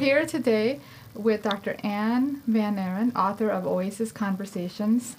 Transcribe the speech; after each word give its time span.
here 0.00 0.24
today 0.24 0.80
with 1.14 1.42
Dr. 1.42 1.76
Ann 1.84 2.42
Van 2.46 2.76
Eron, 2.76 3.14
author 3.14 3.50
of 3.50 3.66
Oasis 3.66 4.10
Conversations 4.12 5.16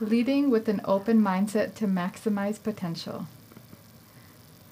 Leading 0.00 0.48
with 0.50 0.68
an 0.68 0.80
Open 0.86 1.20
Mindset 1.20 1.74
to 1.74 1.86
Maximize 1.86 2.60
Potential. 2.60 3.26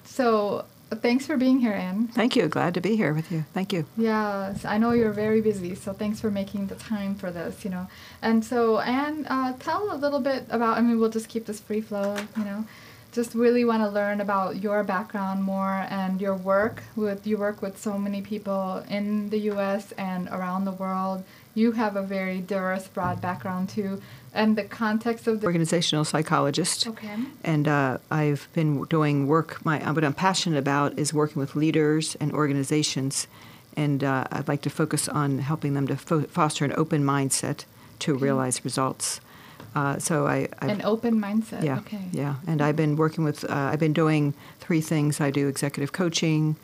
So, 0.03 0.65
thanks 0.89 1.27
for 1.27 1.37
being 1.37 1.59
here, 1.59 1.73
Ann. 1.73 2.07
Thank 2.07 2.35
you. 2.35 2.47
Glad 2.47 2.73
to 2.73 2.81
be 2.81 2.95
here 2.95 3.13
with 3.13 3.31
you. 3.31 3.45
Thank 3.53 3.71
you. 3.71 3.85
Yes, 3.95 4.65
I 4.65 4.79
know 4.79 4.91
you're 4.91 5.13
very 5.13 5.41
busy, 5.41 5.75
so 5.75 5.93
thanks 5.93 6.19
for 6.19 6.31
making 6.31 6.67
the 6.67 6.75
time 6.75 7.13
for 7.13 7.29
this, 7.31 7.63
you 7.63 7.69
know. 7.69 7.87
And 8.21 8.43
so, 8.43 8.79
Ann, 8.79 9.27
uh, 9.27 9.53
tell 9.59 9.93
a 9.93 9.95
little 9.95 10.21
bit 10.21 10.45
about, 10.49 10.79
I 10.79 10.81
mean, 10.81 10.99
we'll 10.99 11.11
just 11.11 11.29
keep 11.29 11.45
this 11.45 11.59
free 11.59 11.81
flow, 11.81 12.17
you 12.35 12.43
know. 12.43 12.65
Just 13.11 13.35
really 13.35 13.65
want 13.65 13.83
to 13.83 13.89
learn 13.89 14.21
about 14.21 14.61
your 14.63 14.83
background 14.83 15.43
more 15.43 15.85
and 15.89 16.21
your 16.21 16.35
work 16.35 16.83
with 16.95 17.27
you 17.27 17.37
work 17.37 17.61
with 17.61 17.77
so 17.77 17.97
many 17.97 18.21
people 18.21 18.83
in 18.89 19.29
the 19.29 19.39
US 19.51 19.91
and 19.93 20.27
around 20.29 20.65
the 20.65 20.71
world. 20.71 21.23
You 21.53 21.73
have 21.73 21.97
a 21.97 22.03
very 22.03 22.39
diverse, 22.39 22.87
broad 22.87 23.19
background 23.19 23.69
too 23.69 24.01
and 24.33 24.57
the 24.57 24.63
context 24.63 25.27
of 25.27 25.41
the 25.41 25.47
organizational 25.47 26.05
psychologist. 26.05 26.87
Okay. 26.87 27.15
And 27.43 27.67
uh, 27.67 27.97
I've 28.09 28.47
been 28.53 28.83
doing 28.83 29.27
work. 29.27 29.63
My 29.65 29.79
what 29.91 30.03
I'm 30.03 30.13
passionate 30.13 30.57
about 30.57 30.97
is 30.97 31.13
working 31.13 31.39
with 31.39 31.55
leaders 31.55 32.15
and 32.15 32.31
organizations, 32.31 33.27
and 33.75 34.03
uh, 34.03 34.25
I'd 34.31 34.47
like 34.47 34.61
to 34.61 34.69
focus 34.69 35.09
on 35.09 35.39
helping 35.39 35.73
them 35.73 35.87
to 35.87 35.97
fo- 35.97 36.23
foster 36.23 36.65
an 36.65 36.73
open 36.77 37.03
mindset 37.03 37.65
to 37.99 38.13
okay. 38.13 38.23
realize 38.23 38.63
results. 38.63 39.19
Uh, 39.73 39.97
so 39.99 40.27
I 40.27 40.49
I've, 40.59 40.69
an 40.69 40.81
open 40.83 41.19
mindset. 41.19 41.63
Yeah, 41.63 41.79
okay. 41.79 42.01
yeah. 42.11 42.35
And 42.45 42.61
I've 42.61 42.75
been 42.75 42.95
working 42.97 43.23
with. 43.23 43.43
Uh, 43.43 43.53
I've 43.71 43.79
been 43.79 43.93
doing 43.93 44.33
three 44.59 44.81
things. 44.81 45.21
I 45.21 45.31
do 45.31 45.47
executive 45.47 45.91
coaching, 45.93 46.55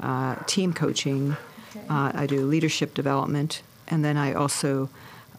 uh, 0.00 0.36
team 0.46 0.72
coaching. 0.72 1.36
Okay. 1.70 1.86
Uh, 1.88 2.12
I 2.14 2.26
do 2.26 2.44
leadership 2.44 2.94
development, 2.94 3.62
and 3.86 4.04
then 4.04 4.16
I 4.16 4.32
also 4.32 4.88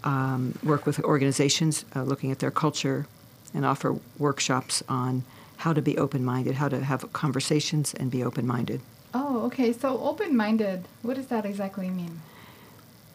um, 0.03 0.57
work 0.63 0.85
with 0.85 0.99
organizations 1.01 1.83
uh, 1.95 2.03
looking 2.03 2.31
at 2.31 2.39
their 2.39 2.51
culture 2.51 3.07
and 3.53 3.65
offer 3.65 3.95
workshops 4.17 4.83
on 4.87 5.23
how 5.57 5.73
to 5.73 5.81
be 5.81 5.97
open 5.97 6.23
minded, 6.23 6.55
how 6.55 6.69
to 6.69 6.83
have 6.83 7.11
conversations 7.13 7.93
and 7.93 8.11
be 8.11 8.23
open 8.23 8.45
minded. 8.45 8.81
Oh, 9.13 9.45
okay. 9.45 9.73
So, 9.73 9.99
open 9.99 10.35
minded, 10.35 10.87
what 11.01 11.15
does 11.15 11.27
that 11.27 11.45
exactly 11.45 11.89
mean? 11.89 12.21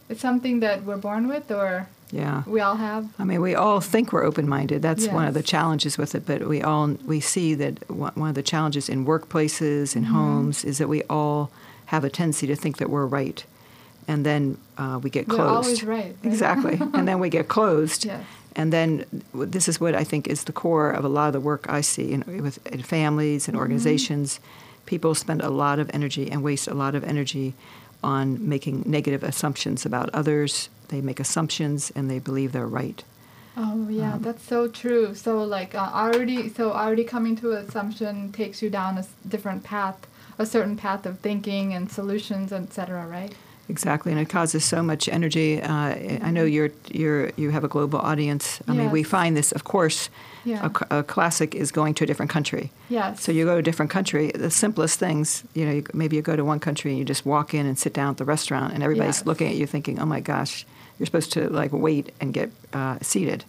It's 0.09 0.21
something 0.21 0.61
that 0.61 0.85
we're 0.85 0.97
born 0.97 1.29
with, 1.29 1.51
or 1.51 1.89
yeah, 2.13 2.43
we 2.47 2.61
all 2.61 2.77
have. 2.77 3.09
I 3.19 3.25
mean, 3.25 3.41
we 3.41 3.55
all 3.55 3.81
think 3.81 4.13
we're 4.13 4.25
open 4.25 4.49
minded. 4.49 4.83
That's 4.83 5.07
yes. 5.07 5.13
one 5.13 5.27
of 5.27 5.35
the 5.35 5.43
challenges 5.43 5.99
with 5.99 6.15
it. 6.15 6.27
But 6.27 6.47
we 6.47 6.63
all 6.63 6.89
we 7.07 7.21
see 7.21 7.55
that 7.55 7.91
one 7.91 8.29
of 8.29 8.35
the 8.35 8.43
challenges 8.43 8.89
in 8.89 9.07
workplaces, 9.07 9.97
in 9.97 10.05
mm-hmm. 10.05 10.15
homes, 10.15 10.65
is 10.65 10.79
that 10.79 10.89
we 10.89 11.03
all 11.05 11.51
have 11.87 12.05
a 12.05 12.11
tendency 12.11 12.47
to 12.47 12.55
think 12.55 12.77
that 12.79 12.91
we're 12.91 13.07
right 13.07 13.45
and 14.09 14.27
then 14.27 14.59
uh, 14.79 14.99
we 15.03 15.11
get 15.11 15.29
closed. 15.29 15.41
We're 15.41 15.49
always 15.49 15.85
right. 15.85 16.05
right? 16.05 16.17
Exactly, 16.25 16.79
and 16.95 17.07
then 17.07 17.19
we 17.19 17.29
get 17.29 17.49
closed. 17.49 18.05
Yes. 18.05 18.25
And 18.55 18.73
then 18.73 19.07
this 19.33 19.67
is 19.67 19.81
what 19.81 19.95
I 19.95 20.05
think 20.05 20.29
is 20.29 20.45
the 20.45 20.53
core 20.53 20.91
of 20.91 21.05
a 21.05 21.09
lot 21.09 21.29
of 21.29 21.33
the 21.33 21.41
work 21.41 21.67
I 21.71 21.81
see 21.81 22.13
in, 22.13 22.43
with 22.43 22.65
in 22.67 22.83
families 22.83 23.49
and 23.49 23.55
mm-hmm. 23.55 23.63
organizations. 23.63 24.41
People 24.85 25.15
spend 25.15 25.41
a 25.41 25.49
lot 25.49 25.79
of 25.79 25.91
energy 25.95 26.31
and 26.31 26.43
waste 26.43 26.69
a 26.69 26.75
lot 26.75 26.95
of 26.95 27.05
energy 27.05 27.55
on 28.03 28.47
making 28.47 28.83
negative 28.85 29.23
assumptions 29.23 29.87
about 29.87 30.11
others. 30.13 30.69
They 30.93 31.01
make 31.01 31.19
assumptions 31.21 31.91
and 31.97 32.11
they 32.11 32.19
believe 32.19 32.53
they're 32.53 32.67
right. 32.67 33.03
Oh 33.57 33.89
yeah, 33.89 34.15
um, 34.15 34.23
that's 34.23 34.45
so 34.45 34.69
true. 34.69 35.15
So 35.15 35.43
like 35.43 35.75
uh, 35.75 35.91
already, 35.93 36.51
so 36.51 36.73
already 36.73 37.05
coming 37.05 37.35
to 37.37 37.53
an 37.53 37.65
assumption 37.67 38.31
takes 38.31 38.61
you 38.61 38.69
down 38.69 38.99
a 38.99 39.07
different 39.27 39.65
path, 39.65 40.07
a 40.39 40.45
certain 40.45 40.77
path 40.77 41.07
of 41.07 41.19
thinking 41.21 41.73
and 41.73 41.91
solutions, 41.91 42.53
etc. 42.53 43.07
Right? 43.07 43.35
Exactly, 43.69 44.13
and 44.13 44.21
it 44.21 44.29
causes 44.29 44.65
so 44.65 44.83
much 44.83 45.09
energy. 45.09 45.63
Uh, 45.63 45.95
I 46.23 46.31
know 46.31 46.45
you're 46.45 46.73
you're 46.91 47.31
you 47.37 47.51
have 47.51 47.65
a 47.65 47.69
global 47.69 48.01
audience. 48.01 48.61
I 48.69 48.73
yes. 48.73 48.79
mean, 48.79 48.91
we 48.91 49.03
find 49.03 49.35
this, 49.35 49.53
of 49.53 49.65
course. 49.65 50.11
Yeah. 50.45 50.69
A, 50.91 50.99
a, 50.99 51.03
classic 51.05 51.55
is 51.55 51.71
going 51.71 51.95
to 51.95 52.05
a 52.05 52.07
different 52.07 52.31
country. 52.31 52.73
Yes. 52.89 53.23
So 53.23 53.31
you 53.31 53.45
go 53.45 53.53
to 53.53 53.59
a 53.59 53.63
different 53.63 53.93
country. 53.93 54.33
The 54.35 54.51
simplest 54.51 54.99
things, 54.99 55.45
you 55.55 55.65
know, 55.65 55.73
you, 55.73 55.87
maybe 55.95 56.17
you 56.17 56.23
go 56.23 56.35
to 56.35 56.45
one 56.45 56.59
country 56.59 56.91
and 56.91 56.99
you 56.99 57.05
just 57.05 57.25
walk 57.25 57.55
in 57.55 57.65
and 57.65 57.79
sit 57.79 57.95
down 57.95 58.11
at 58.11 58.17
the 58.17 58.25
restaurant, 58.25 58.75
and 58.75 58.83
everybody's 58.83 59.19
yes. 59.19 59.27
looking 59.27 59.49
at 59.49 59.55
you, 59.55 59.67
thinking, 59.67 60.01
"Oh 60.01 60.07
my 60.07 60.21
gosh, 60.21 60.67
you're 61.03 61.07
supposed 61.07 61.33
to 61.33 61.51
like 61.51 61.73
wait 61.73 62.13
and 62.21 62.33
get 62.33 62.53
uh, 62.73 62.99
seated." 63.03 63.45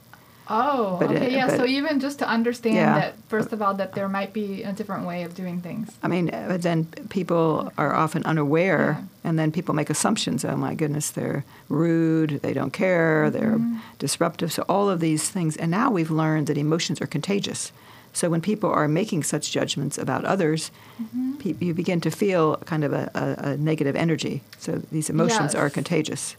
Oh, 0.49 0.97
but 0.99 1.09
okay, 1.09 1.27
it, 1.27 1.31
yeah. 1.31 1.55
So 1.55 1.65
even 1.65 1.99
just 1.99 2.19
to 2.19 2.27
understand 2.27 2.75
yeah. 2.75 2.99
that, 2.99 3.13
first 3.29 3.53
of 3.53 3.61
all, 3.61 3.73
that 3.75 3.93
there 3.93 4.09
might 4.09 4.33
be 4.33 4.63
a 4.63 4.73
different 4.73 5.05
way 5.05 5.23
of 5.23 5.35
doing 5.35 5.61
things. 5.61 5.89
I 6.03 6.07
mean, 6.09 6.25
but 6.31 6.63
then 6.63 6.85
people 7.09 7.71
are 7.77 7.93
often 7.93 8.23
unaware, 8.25 8.97
yeah. 8.99 9.29
and 9.29 9.39
then 9.39 9.51
people 9.51 9.73
make 9.73 9.89
assumptions. 9.89 10.43
Oh 10.43 10.57
my 10.57 10.73
goodness, 10.75 11.11
they're 11.11 11.45
rude, 11.69 12.41
they 12.41 12.53
don't 12.53 12.73
care, 12.73 13.29
mm-hmm. 13.29 13.37
they're 13.37 13.81
disruptive. 13.99 14.51
So 14.51 14.65
all 14.67 14.89
of 14.89 14.99
these 14.99 15.29
things, 15.29 15.55
and 15.55 15.71
now 15.71 15.89
we've 15.91 16.11
learned 16.11 16.47
that 16.47 16.57
emotions 16.57 16.99
are 17.01 17.07
contagious. 17.07 17.71
So 18.11 18.29
when 18.29 18.41
people 18.41 18.69
are 18.69 18.87
making 18.87 19.23
such 19.23 19.49
judgments 19.49 19.97
about 19.97 20.25
others, 20.25 20.71
mm-hmm. 21.01 21.33
pe- 21.37 21.65
you 21.65 21.73
begin 21.73 22.01
to 22.01 22.11
feel 22.11 22.57
kind 22.57 22.83
of 22.83 22.93
a, 22.93 23.09
a, 23.15 23.51
a 23.51 23.57
negative 23.57 23.95
energy. 23.95 24.41
So 24.59 24.81
these 24.91 25.09
emotions 25.09 25.53
yes. 25.53 25.55
are 25.55 25.69
contagious. 25.69 26.35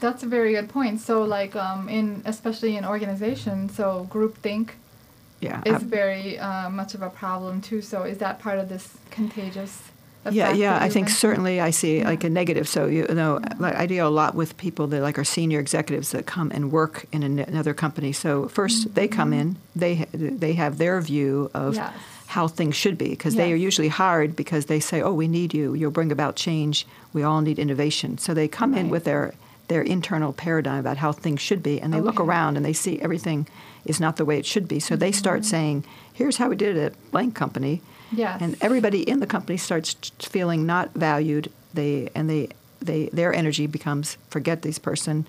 That's 0.00 0.22
a 0.22 0.26
very 0.26 0.52
good 0.52 0.68
point. 0.68 1.00
So, 1.00 1.22
like, 1.22 1.54
um, 1.56 1.88
in 1.88 2.22
especially 2.24 2.76
in 2.76 2.84
organizations, 2.84 3.74
so 3.74 4.08
groupthink 4.10 4.70
yeah, 5.40 5.62
is 5.64 5.82
very 5.82 6.38
uh, 6.38 6.70
much 6.70 6.94
of 6.94 7.02
a 7.02 7.10
problem 7.10 7.60
too. 7.60 7.82
So, 7.82 8.02
is 8.04 8.18
that 8.18 8.38
part 8.38 8.58
of 8.58 8.68
this 8.68 8.96
contagious? 9.10 9.82
Yeah, 10.30 10.52
yeah. 10.52 10.76
I 10.76 10.88
think 10.88 11.06
mentioned? 11.06 11.16
certainly 11.16 11.60
I 11.60 11.70
see 11.70 11.98
yeah. 11.98 12.08
like 12.08 12.22
a 12.22 12.30
negative. 12.30 12.68
So 12.68 12.86
you 12.86 13.06
know, 13.08 13.40
like 13.58 13.74
I 13.74 13.86
deal 13.86 14.06
a 14.06 14.10
lot 14.10 14.34
with 14.34 14.56
people 14.56 14.86
that 14.88 15.00
like 15.00 15.18
are 15.18 15.24
senior 15.24 15.58
executives 15.58 16.12
that 16.12 16.26
come 16.26 16.52
and 16.52 16.70
work 16.70 17.06
in 17.10 17.22
an, 17.24 17.40
another 17.40 17.74
company. 17.74 18.12
So 18.12 18.44
1st 18.44 18.52
mm-hmm. 18.54 18.94
they 18.94 19.08
come 19.08 19.32
in, 19.32 19.56
they 19.74 20.06
they 20.12 20.52
have 20.54 20.78
their 20.78 21.00
view 21.00 21.50
of. 21.54 21.74
Yes. 21.74 21.92
How 22.26 22.48
things 22.48 22.74
should 22.74 22.96
be, 22.96 23.10
because 23.10 23.34
yes. 23.34 23.44
they 23.44 23.52
are 23.52 23.56
usually 23.56 23.88
hired 23.88 24.34
because 24.34 24.64
they 24.64 24.80
say, 24.80 25.02
"Oh, 25.02 25.12
we 25.12 25.28
need 25.28 25.52
you. 25.52 25.74
You'll 25.74 25.90
bring 25.90 26.10
about 26.10 26.34
change. 26.34 26.86
We 27.12 27.22
all 27.22 27.42
need 27.42 27.58
innovation." 27.58 28.16
So 28.16 28.32
they 28.32 28.48
come 28.48 28.72
right. 28.72 28.80
in 28.80 28.88
with 28.88 29.04
their 29.04 29.34
their 29.72 29.82
internal 29.82 30.34
paradigm 30.34 30.80
about 30.80 30.98
how 30.98 31.12
things 31.12 31.40
should 31.40 31.62
be, 31.62 31.80
and 31.80 31.94
they 31.94 31.96
okay. 31.96 32.04
look 32.04 32.20
around 32.20 32.56
and 32.56 32.64
they 32.64 32.74
see 32.74 33.00
everything 33.00 33.48
is 33.86 33.98
not 33.98 34.16
the 34.16 34.24
way 34.26 34.38
it 34.38 34.44
should 34.44 34.68
be. 34.68 34.78
So 34.78 34.94
mm-hmm. 34.94 35.00
they 35.00 35.12
start 35.12 35.40
mm-hmm. 35.40 35.50
saying, 35.56 35.84
"Here's 36.12 36.36
how 36.36 36.50
we 36.50 36.56
did 36.56 36.76
it 36.76 36.80
at 36.84 37.10
blank 37.10 37.34
company," 37.34 37.80
yes. 38.12 38.42
and 38.42 38.56
everybody 38.60 39.00
in 39.08 39.20
the 39.20 39.26
company 39.26 39.56
starts 39.56 39.94
feeling 40.18 40.66
not 40.66 40.92
valued. 40.94 41.50
They 41.72 42.10
and 42.14 42.28
they 42.28 42.50
they 42.80 43.06
their 43.14 43.32
energy 43.32 43.66
becomes 43.66 44.18
forget 44.28 44.60
this 44.60 44.78
person. 44.78 45.26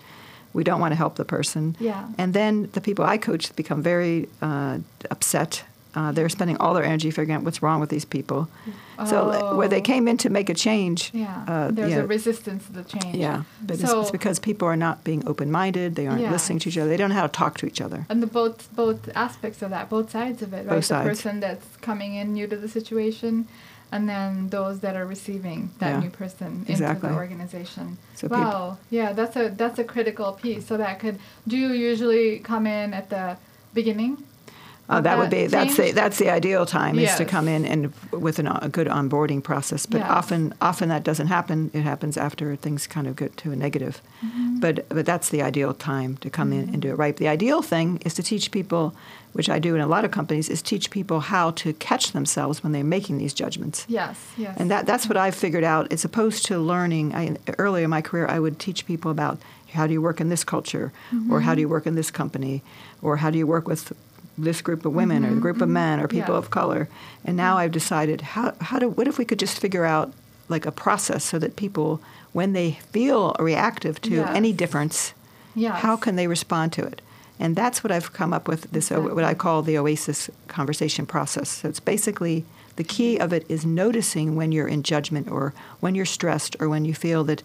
We 0.51 0.63
don't 0.63 0.81
want 0.81 0.91
to 0.91 0.97
help 0.97 1.15
the 1.15 1.25
person. 1.25 1.75
Yeah. 1.79 2.07
And 2.17 2.33
then 2.33 2.69
the 2.73 2.81
people 2.81 3.05
I 3.05 3.17
coach 3.17 3.55
become 3.55 3.81
very 3.81 4.27
uh, 4.41 4.79
upset 5.09 5.63
uh, 5.95 6.11
they're 6.11 6.29
spending 6.29 6.57
all 6.57 6.73
their 6.73 6.83
energy 6.83 7.11
figuring 7.11 7.31
out 7.31 7.43
what's 7.43 7.61
wrong 7.61 7.79
with 7.79 7.89
these 7.89 8.05
people. 8.05 8.49
Oh. 8.97 9.05
So 9.05 9.55
where 9.55 9.67
they 9.67 9.81
came 9.81 10.07
in 10.07 10.17
to 10.17 10.29
make 10.29 10.49
a 10.49 10.53
change, 10.53 11.11
yeah, 11.13 11.45
uh, 11.47 11.71
there's 11.71 11.91
yeah, 11.91 11.99
a 11.99 12.05
resistance 12.05 12.65
to 12.67 12.73
the 12.73 12.83
change. 12.83 13.15
Yeah, 13.15 13.43
but 13.61 13.77
so, 13.77 13.99
it's, 13.99 14.09
it's, 14.09 14.11
because 14.11 14.39
people 14.39 14.67
are 14.67 14.75
not 14.75 15.03
being 15.03 15.27
open-minded. 15.27 15.95
They 15.95 16.07
aren't 16.07 16.21
yeah. 16.21 16.31
listening 16.31 16.59
to 16.59 16.69
each 16.69 16.77
other. 16.77 16.89
They 16.89 16.97
don't 16.97 17.09
know 17.09 17.15
how 17.15 17.27
to 17.27 17.31
talk 17.31 17.57
to 17.59 17.65
each 17.65 17.81
other. 17.81 18.05
And 18.09 18.21
the 18.23 18.27
both 18.27 18.73
both 18.75 19.09
aspects 19.15 19.61
of 19.61 19.69
that, 19.69 19.89
both 19.89 20.11
sides 20.11 20.41
of 20.41 20.53
it, 20.53 20.65
right? 20.65 20.69
Both 20.69 20.85
sides. 20.85 21.05
The 21.05 21.09
person 21.09 21.39
that's 21.39 21.77
coming 21.77 22.15
in 22.15 22.33
new 22.33 22.47
to 22.47 22.55
the 22.55 22.67
situation, 22.67 23.47
and 23.91 24.09
then 24.09 24.49
those 24.49 24.79
that 24.79 24.95
are 24.95 25.05
receiving 25.05 25.71
that 25.79 25.89
yeah. 25.89 25.99
new 25.99 26.09
person 26.09 26.65
exactly. 26.67 27.07
into 27.07 27.07
the 27.07 27.13
organization. 27.13 27.97
So 28.15 28.27
wow, 28.27 28.77
yeah, 28.89 29.13
that's 29.13 29.35
a 29.35 29.49
that's 29.49 29.77
a 29.77 29.83
critical 29.83 30.33
piece. 30.33 30.65
So 30.65 30.77
that 30.77 30.99
could 30.99 31.19
do 31.47 31.55
you 31.55 31.69
usually 31.69 32.39
come 32.39 32.65
in 32.65 32.93
at 32.93 33.09
the 33.09 33.37
beginning 33.73 34.23
uh, 34.89 34.95
that, 34.95 35.03
that, 35.03 35.17
would 35.17 35.29
be 35.29 35.47
that's 35.47 35.77
the 35.77 35.91
that's 35.91 36.17
the 36.17 36.29
ideal 36.29 36.65
time 36.65 36.99
yes. 36.99 37.13
is 37.13 37.17
to 37.19 37.25
come 37.25 37.47
in 37.47 37.65
and 37.65 37.93
with 38.11 38.37
an, 38.37 38.47
a 38.47 38.67
good 38.67 38.87
onboarding 38.87 39.41
process. 39.41 39.85
But 39.85 39.99
yes. 39.99 40.09
often 40.09 40.53
often 40.61 40.89
that 40.89 41.03
doesn't 41.03 41.27
happen. 41.27 41.71
It 41.73 41.81
happens 41.81 42.17
after 42.17 42.57
things 42.57 42.85
kind 42.85 43.07
of 43.07 43.15
get 43.15 43.37
to 43.37 43.53
a 43.53 43.55
negative. 43.55 44.01
Mm-hmm. 44.23 44.59
But 44.59 44.89
but 44.89 45.05
that's 45.05 45.29
the 45.29 45.41
ideal 45.41 45.73
time 45.73 46.17
to 46.17 46.29
come 46.29 46.51
mm-hmm. 46.51 46.67
in 46.67 46.73
and 46.73 46.81
do 46.81 46.89
it 46.89 46.95
right. 46.95 47.15
The 47.15 47.29
ideal 47.29 47.61
thing 47.61 48.01
is 48.03 48.13
to 48.15 48.23
teach 48.23 48.51
people, 48.51 48.93
which 49.31 49.49
I 49.49 49.57
do 49.57 49.73
in 49.73 49.79
a 49.79 49.87
lot 49.87 50.03
of 50.03 50.11
companies, 50.11 50.49
is 50.49 50.61
teach 50.61 50.91
people 50.91 51.21
how 51.21 51.51
to 51.51 51.71
catch 51.73 52.11
themselves 52.11 52.61
when 52.61 52.73
they're 52.73 52.83
making 52.83 53.19
these 53.19 53.33
judgments. 53.33 53.85
Yes, 53.87 54.19
yes. 54.37 54.57
And 54.59 54.69
that 54.69 54.85
that's 54.85 55.07
what 55.07 55.15
I've 55.15 55.35
figured 55.35 55.63
out. 55.63 55.93
As 55.93 56.03
opposed 56.03 56.45
to 56.47 56.59
learning, 56.59 57.15
I, 57.15 57.37
early 57.57 57.83
in 57.83 57.89
my 57.89 58.01
career, 58.01 58.27
I 58.27 58.37
would 58.37 58.59
teach 58.59 58.85
people 58.85 59.11
about 59.11 59.39
how 59.71 59.87
do 59.87 59.93
you 59.93 60.01
work 60.01 60.19
in 60.19 60.27
this 60.27 60.43
culture, 60.43 60.91
mm-hmm. 61.09 61.31
or 61.31 61.39
how 61.41 61.55
do 61.55 61.61
you 61.61 61.69
work 61.69 61.87
in 61.87 61.95
this 61.95 62.11
company, 62.11 62.61
or 63.01 63.17
how 63.17 63.29
do 63.29 63.37
you 63.37 63.47
work 63.47 63.65
with 63.65 63.93
this 64.37 64.61
group 64.61 64.85
of 64.85 64.93
women 64.93 65.23
mm-hmm, 65.23 65.33
or 65.33 65.37
a 65.37 65.41
group 65.41 65.55
mm-hmm. 65.57 65.63
of 65.63 65.69
men 65.69 65.99
or 65.99 66.07
people 66.07 66.35
of 66.35 66.49
color. 66.49 66.89
And 67.23 67.37
now 67.37 67.57
I've 67.57 67.71
decided 67.71 68.21
how, 68.21 68.53
how 68.61 68.79
do 68.79 68.89
what 68.89 69.07
if 69.07 69.17
we 69.17 69.25
could 69.25 69.39
just 69.39 69.59
figure 69.59 69.85
out 69.85 70.11
like 70.49 70.65
a 70.65 70.71
process 70.71 71.23
so 71.23 71.39
that 71.39 71.55
people 71.55 72.01
when 72.31 72.53
they 72.53 72.71
feel 72.91 73.35
reactive 73.39 74.01
to 74.01 74.11
yes. 74.11 74.35
any 74.35 74.51
difference, 74.51 75.13
yes. 75.55 75.81
how 75.81 75.95
can 75.95 76.15
they 76.15 76.27
respond 76.27 76.73
to 76.73 76.83
it? 76.83 77.01
And 77.39 77.55
that's 77.55 77.83
what 77.83 77.91
I've 77.91 78.13
come 78.13 78.33
up 78.33 78.47
with 78.47 78.71
this 78.71 78.91
exactly. 78.91 79.13
what 79.13 79.23
I 79.23 79.33
call 79.33 79.61
the 79.61 79.77
Oasis 79.77 80.29
conversation 80.47 81.05
process. 81.05 81.49
So 81.49 81.69
it's 81.69 81.79
basically 81.79 82.45
the 82.75 82.83
key 82.83 83.17
of 83.19 83.33
it 83.33 83.45
is 83.49 83.65
noticing 83.65 84.35
when 84.35 84.51
you're 84.51 84.67
in 84.67 84.83
judgment 84.83 85.29
or 85.29 85.53
when 85.79 85.93
you're 85.93 86.05
stressed 86.05 86.55
or 86.59 86.69
when 86.69 86.85
you 86.85 86.93
feel 86.93 87.23
that 87.25 87.43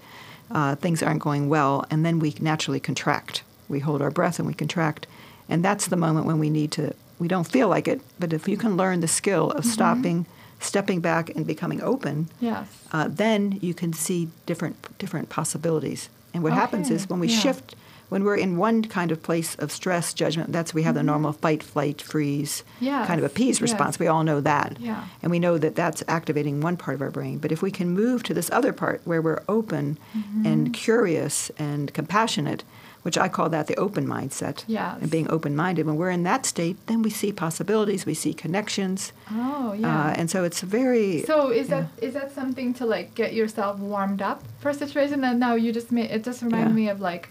uh, 0.50 0.74
things 0.76 1.02
aren't 1.02 1.20
going 1.20 1.48
well, 1.48 1.84
and 1.90 2.06
then 2.06 2.18
we 2.18 2.34
naturally 2.40 2.80
contract. 2.80 3.42
We 3.68 3.80
hold 3.80 4.00
our 4.00 4.10
breath 4.10 4.38
and 4.38 4.48
we 4.48 4.54
contract, 4.54 5.06
and 5.48 5.64
that's 5.64 5.86
the 5.88 5.96
moment 5.96 6.26
when 6.26 6.38
we 6.38 6.50
need 6.50 6.70
to. 6.72 6.94
We 7.18 7.28
don't 7.28 7.46
feel 7.50 7.68
like 7.68 7.88
it, 7.88 8.00
but 8.18 8.32
if 8.32 8.46
you 8.48 8.56
can 8.56 8.76
learn 8.76 9.00
the 9.00 9.08
skill 9.08 9.50
of 9.52 9.64
stopping, 9.64 10.26
stepping 10.60 11.00
back, 11.00 11.30
and 11.34 11.46
becoming 11.46 11.82
open, 11.82 12.28
Yes. 12.40 12.66
uh, 12.92 13.08
then 13.10 13.58
you 13.60 13.74
can 13.74 13.92
see 13.92 14.28
different 14.46 14.76
different 14.98 15.28
possibilities. 15.28 16.08
And 16.34 16.42
what 16.44 16.52
happens 16.52 16.90
is 16.90 17.08
when 17.08 17.18
we 17.20 17.28
yeah. 17.28 17.38
shift, 17.38 17.74
when 18.08 18.22
we're 18.24 18.36
in 18.36 18.56
one 18.56 18.84
kind 18.84 19.10
of 19.10 19.22
place 19.22 19.54
of 19.56 19.72
stress, 19.72 20.14
judgment, 20.14 20.52
that's 20.52 20.72
we 20.72 20.82
have 20.84 20.94
the 20.94 21.02
normal 21.02 21.32
fight, 21.32 21.62
flight, 21.62 22.00
freeze 22.00 22.62
kind 22.80 23.18
of 23.20 23.24
a 23.24 23.28
Mm-hmm. 23.28 23.42
Yes, 23.48 23.60
response. 23.60 23.98
We 23.98 24.06
all 24.06 24.22
know 24.24 24.40
that. 24.40 24.76
Yeah. 24.78 25.04
And 25.22 25.30
we 25.30 25.38
know 25.38 25.58
that 25.58 25.74
that's 25.74 26.02
activating 26.06 26.60
one 26.60 26.76
part 26.76 26.94
of 26.94 27.02
our 27.02 27.10
brain. 27.10 27.38
But 27.38 27.50
if 27.52 27.62
we 27.62 27.70
can 27.70 27.90
move 27.90 28.22
to 28.24 28.34
this 28.34 28.50
other 28.50 28.72
part 28.72 29.00
where 29.04 29.20
we're 29.22 29.42
open 29.48 29.98
Mm-hmm. 30.16 30.46
and 30.46 30.72
curious 30.72 31.50
and 31.58 31.92
compassionate, 31.92 32.62
which 33.08 33.16
I 33.16 33.28
call 33.36 33.48
that 33.48 33.68
the 33.68 33.76
open 33.86 34.04
mindset, 34.06 34.64
Yes. 34.66 34.98
and 35.00 35.10
being 35.10 35.30
open 35.30 35.56
minded, 35.56 35.86
when 35.86 35.96
we're 35.96 36.10
in 36.10 36.24
that 36.24 36.44
state, 36.44 36.76
then 36.88 37.00
we 37.00 37.08
see 37.08 37.32
possibilities, 37.32 38.04
we 38.04 38.12
see 38.12 38.34
connections. 38.34 39.12
Oh, 39.30 39.72
yeah. 39.72 39.88
Uh, 39.88 40.10
and 40.18 40.26
so 40.32 40.44
it's 40.44 40.60
very. 40.60 41.22
So 41.22 41.48
is 41.48 41.70
yeah. 41.70 41.74
that 41.80 41.86
is 42.06 42.12
that 42.18 42.34
something 42.34 42.74
to 42.74 42.84
like 42.84 43.14
get 43.14 43.32
yourself 43.32 43.78
warmed 43.78 44.20
up 44.20 44.42
for 44.60 44.68
a 44.68 44.74
situation? 44.74 45.24
And 45.24 45.40
now 45.40 45.54
you 45.54 45.72
just 45.72 45.90
made 45.90 46.10
it 46.10 46.22
just 46.22 46.42
reminded 46.42 46.72
Yeah. 46.76 46.82
me 46.82 46.86
of 46.90 47.00
like 47.00 47.24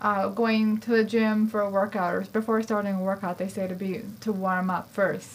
uh, 0.00 0.28
going 0.42 0.78
to 0.84 0.90
the 0.98 1.04
gym 1.04 1.46
for 1.50 1.60
a 1.60 1.68
workout 1.68 2.14
or 2.14 2.20
before 2.38 2.62
starting 2.62 2.94
a 2.94 3.02
workout. 3.10 3.36
They 3.36 3.48
say 3.48 3.68
to 3.68 3.74
be 3.74 4.00
to 4.24 4.32
warm 4.32 4.70
up 4.70 4.86
first, 5.00 5.28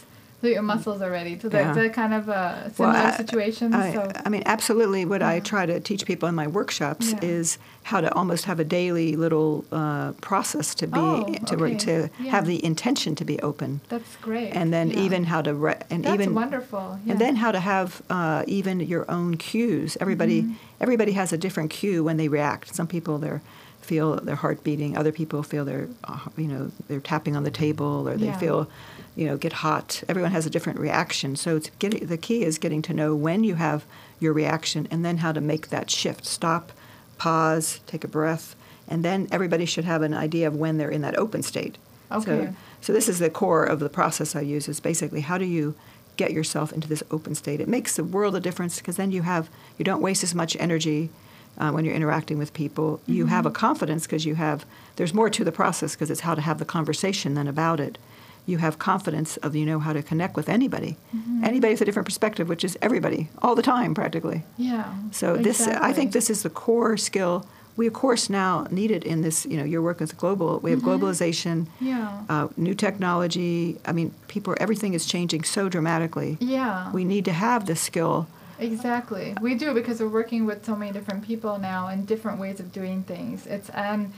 so 0.43 0.49
your 0.49 0.61
muscles 0.61 1.01
are 1.01 1.09
ready. 1.09 1.39
So 1.39 1.47
Yeah. 1.47 1.71
that's 1.73 1.77
a 1.77 1.89
kind 1.89 2.13
of 2.13 2.27
a 2.27 2.69
Well, 2.77 2.91
similar 2.93 3.13
I- 3.13 3.15
situation. 3.17 3.73
I, 3.73 3.93
so 3.93 4.11
I 4.25 4.27
mean, 4.27 4.43
absolutely. 4.45 5.05
What 5.05 5.21
I 5.23 5.39
try 5.39 5.65
to 5.65 5.79
teach 5.79 6.05
people 6.05 6.27
in 6.27 6.35
my 6.35 6.47
workshops 6.47 7.11
Yeah. 7.13 7.19
is 7.35 7.57
how 7.83 8.01
to 8.01 8.13
almost 8.13 8.43
have 8.45 8.59
a 8.59 8.65
daily 8.65 9.15
little 9.15 9.63
uh, 9.71 10.11
process 10.19 10.75
to 10.75 10.87
be 10.87 10.99
Oh, 10.99 11.23
to 11.45 11.55
okay. 11.55 11.75
to 11.87 12.09
Yeah. 12.19 12.31
have 12.31 12.45
the 12.45 12.59
intention 12.63 13.15
to 13.15 13.23
be 13.25 13.39
open, 13.39 13.79
that's 13.87 14.17
great. 14.21 14.49
and 14.53 14.73
then 14.73 14.89
Yeah. 14.91 14.99
even 15.05 15.23
how 15.23 15.41
to 15.41 15.53
re- 15.53 15.81
and 15.89 16.03
that's 16.03 16.13
even 16.21 16.33
wonderful. 16.35 16.99
Yeah. 17.05 17.11
and 17.13 17.21
then 17.21 17.37
how 17.37 17.51
to 17.53 17.61
have 17.61 18.01
uh, 18.09 18.43
even 18.47 18.81
your 18.81 19.05
own 19.09 19.37
cues. 19.37 19.95
Everybody 20.01 20.41
Mm-hmm. 20.41 20.81
everybody 20.81 21.13
has 21.13 21.31
a 21.31 21.37
different 21.37 21.69
cue 21.69 22.03
when 22.03 22.17
they 22.17 22.27
react. 22.27 22.75
Some 22.75 22.87
people 22.87 23.17
they 23.17 23.39
feel 23.83 24.15
their 24.17 24.35
heart 24.35 24.63
beating. 24.63 24.97
Other 24.97 25.11
people 25.11 25.43
feel 25.43 25.65
they're 25.65 25.89
uh, 26.03 26.19
you 26.37 26.47
know 26.47 26.71
they're 26.87 26.99
tapping 26.99 27.35
on 27.35 27.43
the 27.43 27.51
table 27.51 28.07
or 28.07 28.15
they 28.17 28.27
Yeah. 28.27 28.37
feel 28.37 28.69
you 29.15 29.25
know 29.27 29.37
get 29.37 29.53
hot. 29.53 30.03
Everyone 30.07 30.31
has 30.31 30.45
a 30.45 30.49
different 30.49 30.79
reaction. 30.79 31.35
So 31.35 31.55
it's 31.57 31.69
getting 31.79 32.05
the 32.07 32.17
key 32.17 32.43
is 32.43 32.57
getting 32.57 32.81
to 32.83 32.93
know 32.93 33.15
when 33.15 33.43
you 33.43 33.55
have 33.55 33.85
your 34.19 34.33
reaction 34.33 34.87
and 34.91 35.03
then 35.03 35.17
how 35.17 35.31
to 35.31 35.41
make 35.41 35.69
that 35.69 35.89
shift. 35.89 36.25
Stop, 36.25 36.71
pause, 37.17 37.79
take 37.87 38.03
a 38.03 38.07
breath, 38.07 38.55
and 38.87 39.03
then 39.03 39.27
everybody 39.31 39.65
should 39.65 39.85
have 39.85 40.01
an 40.01 40.13
idea 40.13 40.47
of 40.47 40.55
when 40.55 40.77
they're 40.77 40.89
in 40.89 41.01
that 41.01 41.17
open 41.17 41.43
state. 41.43 41.77
Okay. 42.11 42.45
So, 42.47 42.55
so 42.81 42.93
this 42.93 43.07
is 43.09 43.19
the 43.19 43.29
core 43.29 43.63
of 43.65 43.79
the 43.79 43.89
process 43.89 44.35
I 44.35 44.41
use 44.41 44.67
is 44.67 44.79
basically 44.79 45.21
how 45.21 45.37
do 45.37 45.45
you 45.45 45.75
get 46.15 46.31
yourself 46.31 46.71
into 46.71 46.87
this 46.87 47.01
open 47.11 47.33
state? 47.33 47.59
It 47.59 47.67
makes 47.67 47.95
the 47.95 48.03
world 48.03 48.35
a 48.35 48.39
difference 48.39 48.77
because 48.77 48.97
then 48.97 49.11
you 49.11 49.23
have 49.23 49.49
you 49.77 49.85
don't 49.85 50.01
waste 50.01 50.23
as 50.23 50.35
much 50.35 50.55
energy 50.59 51.09
uh, 51.57 51.71
when 51.71 51.85
you're 51.85 51.95
interacting 51.95 52.37
with 52.37 52.53
people. 52.53 52.99
You 53.05 53.27
have 53.27 53.45
a 53.45 53.51
confidence 53.51 54.05
because 54.05 54.25
you 54.25 54.35
have 54.35 54.65
there's 54.95 55.13
more 55.13 55.29
to 55.29 55.43
the 55.43 55.51
process 55.51 55.95
because 55.95 56.11
it's 56.11 56.21
how 56.21 56.35
to 56.35 56.41
have 56.41 56.59
the 56.59 56.65
conversation 56.65 57.33
than 57.33 57.47
about 57.47 57.79
it. 57.79 57.97
You 58.45 58.57
have 58.57 58.77
confidence 58.77 59.37
of 59.37 59.55
you 59.55 59.65
know 59.65 59.79
how 59.79 59.93
to 59.93 60.03
connect 60.03 60.35
with 60.35 60.49
anybody, 60.49 60.97
anybody 61.43 61.73
with 61.73 61.81
a 61.81 61.85
different 61.85 62.05
perspective, 62.05 62.49
which 62.49 62.63
is 62.65 62.77
everybody 62.81 63.29
all 63.41 63.55
the 63.55 63.61
time 63.61 63.93
practically. 63.95 64.43
yeah. 64.57 64.93
So 65.11 65.37
this, 65.37 65.65
I 65.65 65.93
think, 65.93 66.11
this 66.11 66.29
is 66.29 66.43
the 66.43 66.49
core 66.49 66.97
skill 66.97 67.45
we, 67.75 67.87
of 67.87 67.93
course, 67.93 68.29
now 68.29 68.67
need 68.69 68.91
it 68.91 69.03
in 69.03 69.21
this. 69.21 69.45
You 69.45 69.57
know, 69.57 69.63
your 69.63 69.81
work 69.81 69.99
with 69.99 70.15
global. 70.17 70.59
We 70.59 70.71
have 70.71 70.81
globalization, 70.81 71.67
Yeah. 71.79 72.21
uh, 72.29 72.47
new 72.55 72.75
technology. 72.75 73.79
I 73.85 73.91
mean, 73.93 74.13
people, 74.27 74.55
everything 74.59 74.93
is 74.93 75.05
changing 75.05 75.43
so 75.43 75.69
dramatically. 75.69 76.37
Yeah. 76.39 76.91
We 76.91 77.03
need 77.03 77.25
to 77.25 77.33
have 77.33 77.65
this 77.65 77.81
skill. 77.81 78.27
Exactly. 78.59 79.35
We 79.41 79.55
do 79.55 79.73
because 79.73 79.99
we're 79.99 80.07
working 80.07 80.45
with 80.45 80.65
so 80.65 80.75
many 80.75 80.91
different 80.91 81.23
people 81.25 81.57
now 81.59 81.87
and 81.87 82.07
different 82.07 82.39
ways 82.39 82.59
of 82.59 82.71
doing 82.71 83.03
things. 83.03 83.45
It's 83.47 83.69
and 83.69 84.13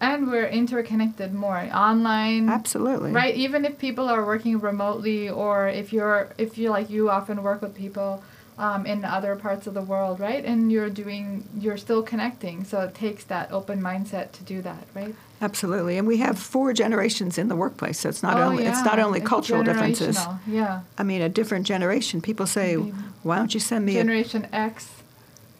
and 0.00 0.30
we're 0.30 0.46
interconnected 0.48 1.34
more 1.34 1.56
online. 1.74 2.48
Absolutely. 2.48 3.12
Right? 3.12 3.34
Even 3.34 3.64
if 3.64 3.78
people 3.78 4.08
are 4.08 4.24
working 4.24 4.58
remotely 4.58 5.28
or 5.28 5.68
if 5.68 5.92
you're 5.92 6.32
if 6.38 6.56
you 6.58 6.70
like 6.70 6.88
you 6.90 7.10
often 7.10 7.42
work 7.42 7.60
with 7.60 7.74
people 7.74 8.22
um, 8.58 8.84
in 8.84 9.04
other 9.06 9.36
parts 9.36 9.66
of 9.66 9.72
the 9.72 9.80
world, 9.80 10.20
right? 10.20 10.44
And 10.44 10.70
you're 10.70 10.90
doing 10.90 11.44
you're 11.58 11.78
still 11.78 12.02
connecting. 12.02 12.64
So 12.64 12.80
it 12.82 12.94
takes 12.94 13.24
that 13.24 13.50
open 13.52 13.80
mindset 13.82 14.32
to 14.32 14.42
do 14.44 14.60
that, 14.62 14.86
right? 14.94 15.14
Absolutely. 15.42 15.96
And 15.96 16.06
we 16.06 16.18
have 16.18 16.38
four 16.38 16.74
generations 16.74 17.38
in 17.38 17.48
the 17.48 17.56
workplace, 17.56 18.00
so 18.00 18.10
it's 18.10 18.22
not 18.22 18.36
Oh, 18.36 18.42
only 18.42 18.66
it's 18.66 18.84
not 18.84 18.98
only 18.98 19.20
It's 19.20 19.28
cultural 19.28 19.62
differences. 19.62 20.18
Yeah. 20.46 20.80
I 20.98 21.02
mean, 21.02 21.22
a 21.22 21.30
different 21.30 21.66
generation. 21.66 22.20
People 22.20 22.46
say, 22.46 22.76
Maybe. 22.76 22.92
"Why 23.22 23.36
don't 23.36 23.52
you 23.54 23.60
send 23.60 23.86
me 23.86 23.96
a 23.96 24.00
Generation 24.00 24.48
X, 24.52 24.88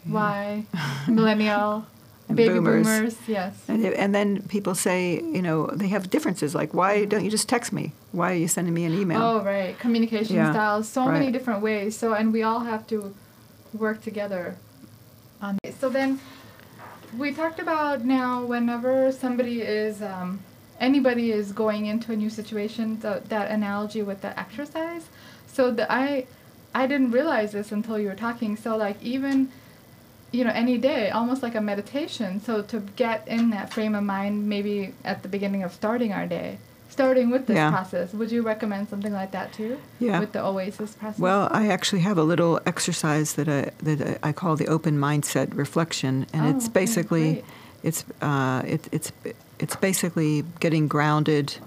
Y, 0.07 0.65
millennial, 1.07 1.85
baby 2.27 2.55
boomers. 2.55 2.87
boomers. 2.87 3.17
Yes. 3.27 3.55
And, 3.67 3.85
and 3.85 4.15
then 4.15 4.41
people 4.47 4.75
say, 4.75 5.15
you 5.15 5.41
know, 5.41 5.67
they 5.67 5.87
have 5.89 6.09
differences. 6.09 6.55
Like, 6.55 6.73
why 6.73 7.05
don't 7.05 7.23
you 7.23 7.31
just 7.31 7.47
text 7.47 7.71
me? 7.73 7.93
Why 8.11 8.31
are 8.33 8.35
you 8.35 8.47
sending 8.47 8.73
me 8.73 8.85
an 8.85 8.93
email? 8.93 9.21
Oh, 9.21 9.43
right. 9.43 9.77
Communication 9.79 10.35
Yeah, 10.35 10.51
styles, 10.51 10.87
so 10.89 11.05
many 11.07 11.31
different 11.31 11.61
ways. 11.61 11.97
So, 11.97 12.13
and 12.13 12.33
we 12.33 12.43
all 12.43 12.61
have 12.61 12.87
to 12.87 13.13
work 13.73 14.01
together 14.01 14.57
on 15.41 15.57
it. 15.63 15.79
So 15.79 15.89
then, 15.89 16.19
we 17.17 17.33
talked 17.33 17.59
about 17.59 18.05
now 18.05 18.43
whenever 18.45 19.11
somebody 19.11 19.61
is, 19.61 20.01
um, 20.01 20.39
anybody 20.79 21.31
is 21.31 21.51
going 21.51 21.85
into 21.85 22.11
a 22.11 22.15
new 22.15 22.29
situation, 22.29 22.99
the, 23.01 23.21
that 23.27 23.51
analogy 23.51 24.01
with 24.01 24.21
the 24.21 24.37
exercise. 24.39 25.09
So 25.47 25.71
the, 25.71 25.91
I, 25.91 26.27
I 26.73 26.87
didn't 26.87 27.11
realize 27.11 27.51
this 27.51 27.71
until 27.71 27.99
you 27.99 28.07
were 28.07 28.15
talking. 28.15 28.55
So 28.57 28.77
like 28.77 29.01
even, 29.03 29.49
you 30.31 30.43
know, 30.45 30.51
any 30.51 30.77
day, 30.77 31.09
almost 31.09 31.43
like 31.43 31.55
a 31.55 31.61
meditation. 31.61 32.39
So 32.39 32.61
to 32.63 32.79
get 32.95 33.27
in 33.27 33.49
that 33.51 33.73
frame 33.73 33.95
of 33.95 34.03
mind, 34.03 34.47
maybe 34.47 34.93
at 35.03 35.21
the 35.23 35.29
beginning 35.29 35.63
of 35.63 35.73
starting 35.73 36.13
our 36.13 36.25
day, 36.27 36.57
starting 36.89 37.29
with 37.29 37.47
this 37.47 37.55
Yeah. 37.55 37.71
process, 37.71 38.13
would 38.13 38.31
you 38.31 38.41
recommend 38.41 38.87
something 38.89 39.11
like 39.13 39.31
that 39.31 39.51
too? 39.53 39.77
Yeah. 39.99 40.19
With 40.19 40.31
the 40.31 40.43
Oasis 40.45 40.93
process. 40.95 41.19
Well, 41.19 41.49
I 41.51 41.67
actually 41.67 42.01
have 42.01 42.17
a 42.17 42.23
little 42.23 42.59
exercise 42.65 43.33
that 43.33 43.47
I 43.49 43.71
that 43.83 44.19
I 44.23 44.31
call 44.31 44.55
the 44.55 44.67
open 44.67 44.97
mindset 44.97 45.55
reflection, 45.55 46.25
and 46.33 46.45
Oh, 46.45 46.49
it's 46.51 46.67
basically 46.69 47.33
great. 47.33 47.45
it's 47.83 48.05
uh, 48.21 48.61
it, 48.65 48.87
it's 48.91 49.11
it's 49.59 49.75
basically 49.75 50.43
getting 50.59 50.87
grounded, 50.87 51.57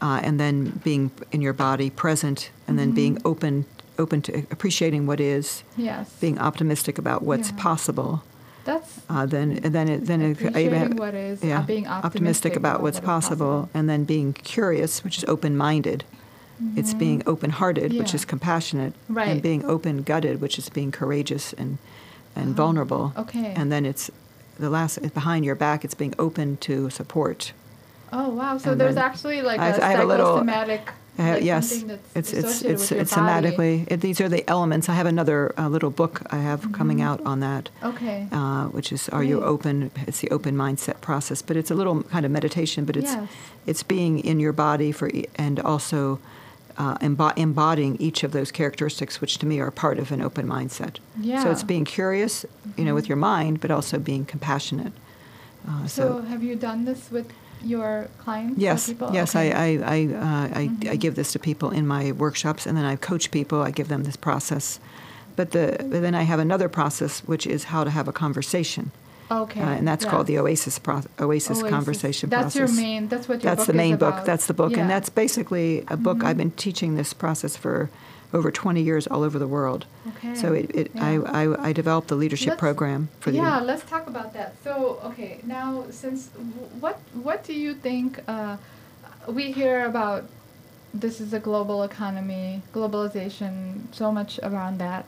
uh, 0.00 0.20
and 0.26 0.38
then 0.38 0.80
being 0.84 1.10
in 1.30 1.40
your 1.42 1.54
body 1.54 1.90
present, 1.90 2.50
and 2.66 2.76
then 2.78 2.90
being 2.92 3.14
Mm-hmm. 3.16 3.28
open 3.28 3.64
open 4.02 4.20
to 4.22 4.32
appreciating 4.50 5.06
what 5.06 5.20
is, 5.20 5.62
yes. 5.76 6.10
being 6.20 6.38
optimistic 6.38 6.98
about 6.98 7.22
what's 7.22 7.50
Yeah. 7.50 7.56
possible. 7.68 8.22
That's 8.64 9.00
Uh, 9.08 9.26
then 9.26 9.58
then 9.76 9.88
it, 9.88 10.06
then 10.06 10.20
it, 10.22 10.32
appreciating 10.32 10.96
what 10.96 11.14
is, 11.14 11.42
uh, 11.42 11.46
yeah, 11.46 11.62
being 11.62 11.86
optimistic, 11.88 12.54
about 12.56 12.80
what's 12.82 12.98
what 12.98 13.04
is 13.04 13.06
possible, 13.06 13.68
and 13.74 13.88
then 13.88 14.04
being 14.04 14.32
curious, 14.34 15.02
which 15.04 15.18
is 15.18 15.24
open-minded. 15.26 16.04
It's 16.76 16.94
being 16.94 17.22
open-hearted, 17.26 17.92
which 17.92 18.08
Mm-hmm. 18.08 18.16
Is 18.16 18.24
compassionate, 18.24 18.92
Right. 19.08 19.28
and 19.30 19.42
being 19.42 19.64
open-gutted, 19.64 20.40
which 20.40 20.58
is 20.60 20.68
being 20.68 20.92
courageous 20.92 21.52
and 21.54 21.78
and 22.36 22.50
Oh, 22.50 22.62
vulnerable. 22.62 23.12
okay. 23.24 23.52
And 23.56 23.70
then 23.72 23.84
it's 23.84 24.10
the 24.60 24.70
last 24.70 24.94
behind 25.12 25.44
your 25.44 25.56
back. 25.56 25.84
It's 25.84 25.94
being 26.02 26.14
open 26.18 26.56
to 26.68 26.88
support. 26.88 27.52
Oh 28.12 28.28
wow! 28.30 28.58
So 28.58 28.72
And 28.72 28.80
there's 28.80 28.96
actually 28.96 29.42
like 29.42 29.58
I- 29.60 29.70
a 29.70 29.84
I 29.84 29.90
have 29.96 30.04
a 30.04 30.06
little- 30.06 30.44
psychosomatic. 31.16 31.18
I 31.18 31.22
have- 31.22 31.34
like 31.36 31.44
yes, 31.44 31.82
it's 32.14 32.32
it's 32.32 32.62
it's 32.62 32.92
it's 32.92 33.14
body. 33.14 33.50
somatically. 33.50 33.84
It, 33.90 34.00
these 34.00 34.20
are 34.20 34.28
the 34.28 34.48
elements. 34.48 34.88
I 34.88 34.94
have 34.94 35.06
another 35.06 35.52
uh, 35.58 35.68
little 35.68 35.90
book 35.90 36.22
I 36.30 36.36
have 36.38 36.72
coming 36.72 37.02
out 37.02 37.20
on 37.26 37.40
that. 37.40 37.68
Okay. 37.82 38.28
uh, 38.32 38.66
which 38.66 38.92
is 38.92 39.08
Are 39.10 39.22
You 39.24 39.42
Open? 39.44 39.90
It's 40.06 40.20
the 40.20 40.30
open 40.30 40.54
mindset 40.56 41.00
process, 41.00 41.42
but 41.42 41.56
it's 41.56 41.70
a 41.70 41.74
little 41.74 42.02
kind 42.04 42.24
of 42.26 42.32
meditation, 42.32 42.84
but 42.84 42.96
it's 42.96 43.12
Yes. 43.12 43.28
it's 43.66 43.82
being 43.82 44.18
in 44.20 44.40
your 44.40 44.52
body 44.52 44.92
for 44.92 45.10
and 45.36 45.60
also 45.60 46.18
uh, 46.78 46.96
embo- 46.98 47.36
embodying 47.36 47.96
each 48.00 48.24
of 48.24 48.32
those 48.32 48.50
characteristics, 48.50 49.20
which 49.20 49.36
to 49.38 49.46
me 49.46 49.60
are 49.60 49.70
part 49.70 49.98
of 49.98 50.10
an 50.12 50.22
open 50.22 50.46
mindset. 50.46 50.96
Yeah. 51.20 51.42
So 51.42 51.50
it's 51.50 51.62
being 51.62 51.84
curious, 51.84 52.46
you 52.78 52.84
know, 52.86 52.94
with 52.94 53.08
your 53.08 53.18
mind, 53.18 53.60
but 53.60 53.70
also 53.70 53.98
being 53.98 54.24
compassionate. 54.24 54.92
Uh, 55.68 55.86
So 55.86 56.22
have 56.22 56.42
you 56.42 56.56
done 56.56 56.84
this 56.86 57.10
with 57.10 57.26
your 57.64 58.08
clients? 58.18 58.58
Yes, 58.58 58.86
people? 58.88 59.10
yes, 59.12 59.34
Okay. 59.34 59.52
I, 59.52 59.66
I, 59.66 59.96
I, 59.96 60.06
uh, 60.14 60.48
I, 60.58 60.62
I 60.62 60.66
Mhm. 60.68 61.00
give 61.00 61.14
this 61.14 61.32
to 61.32 61.38
people 61.38 61.70
in 61.70 61.86
my 61.86 62.12
workshops, 62.12 62.66
and 62.66 62.76
then 62.76 62.84
I 62.84 62.96
coach 62.96 63.30
people. 63.30 63.62
I 63.62 63.70
give 63.70 63.88
them 63.88 64.04
this 64.04 64.16
process, 64.16 64.78
but 65.36 65.50
the 65.52 65.76
but 65.78 66.02
then 66.02 66.14
I 66.14 66.22
have 66.22 66.38
another 66.40 66.68
process, 66.68 67.20
which 67.20 67.46
is 67.46 67.64
how 67.64 67.84
to 67.84 67.90
have 67.90 68.08
a 68.08 68.12
conversation, 68.12 68.90
Okay. 69.30 69.60
uh, 69.60 69.68
and 69.78 69.86
that's 69.88 70.04
called 70.04 70.26
the. 70.26 70.38
Oasis 70.38 70.78
pro- 70.78 71.02
Oasis, 71.20 71.62
Oasis. 71.62 71.70
conversok 71.70 72.28
That's 72.30 72.54
process. 72.56 72.56
your 72.56 72.68
main. 72.86 73.08
That's 73.08 73.28
what 73.28 73.42
your 73.42 73.54
That's 73.54 73.66
the 73.66 73.72
main 73.72 73.96
book. 73.96 74.14
about. 74.14 74.26
That's 74.26 74.46
the 74.46 74.54
book, 74.54 74.72
Yeah. 74.72 74.80
and 74.80 74.90
that's 74.90 75.08
basically 75.08 75.84
a 75.88 75.96
book. 75.96 76.18
Mhm. 76.18 76.24
I've 76.26 76.36
been 76.36 76.50
teaching 76.52 76.96
this 76.96 77.12
process 77.12 77.56
for 77.56 77.88
over 78.32 78.50
20 78.50 78.80
years 78.82 79.06
all 79.06 79.22
over 79.22 79.38
the 79.38 79.46
world. 79.46 79.86
Okay. 80.08 80.34
So 80.34 80.52
it, 80.52 80.70
it 80.74 80.90
Yeah. 80.94 81.04
I, 81.04 81.42
I, 81.44 81.68
I 81.68 81.72
developed 81.72 82.08
the 82.08 82.14
leadership 82.16 82.48
Let's- 82.50 82.60
program 82.60 83.08
for 83.20 83.30
the 83.30 83.36
yeah, 83.38 83.60
let's 83.60 83.84
talk 83.84 84.06
about 84.06 84.32
that. 84.34 84.54
So, 84.64 85.00
okay, 85.04 85.40
now 85.44 85.84
since 85.90 86.28
what 86.80 86.98
what 87.14 87.44
do 87.44 87.52
you 87.52 87.74
think? 87.74 88.20
Uh, 88.26 88.56
we 89.28 89.52
hear 89.52 89.84
about 89.86 90.24
this 90.94 91.20
is 91.20 91.32
a 91.32 91.38
global 91.38 91.82
economy, 91.84 92.62
globalization, 92.74 93.82
so 93.92 94.10
much 94.12 94.38
around 94.42 94.78
that. 94.78 95.04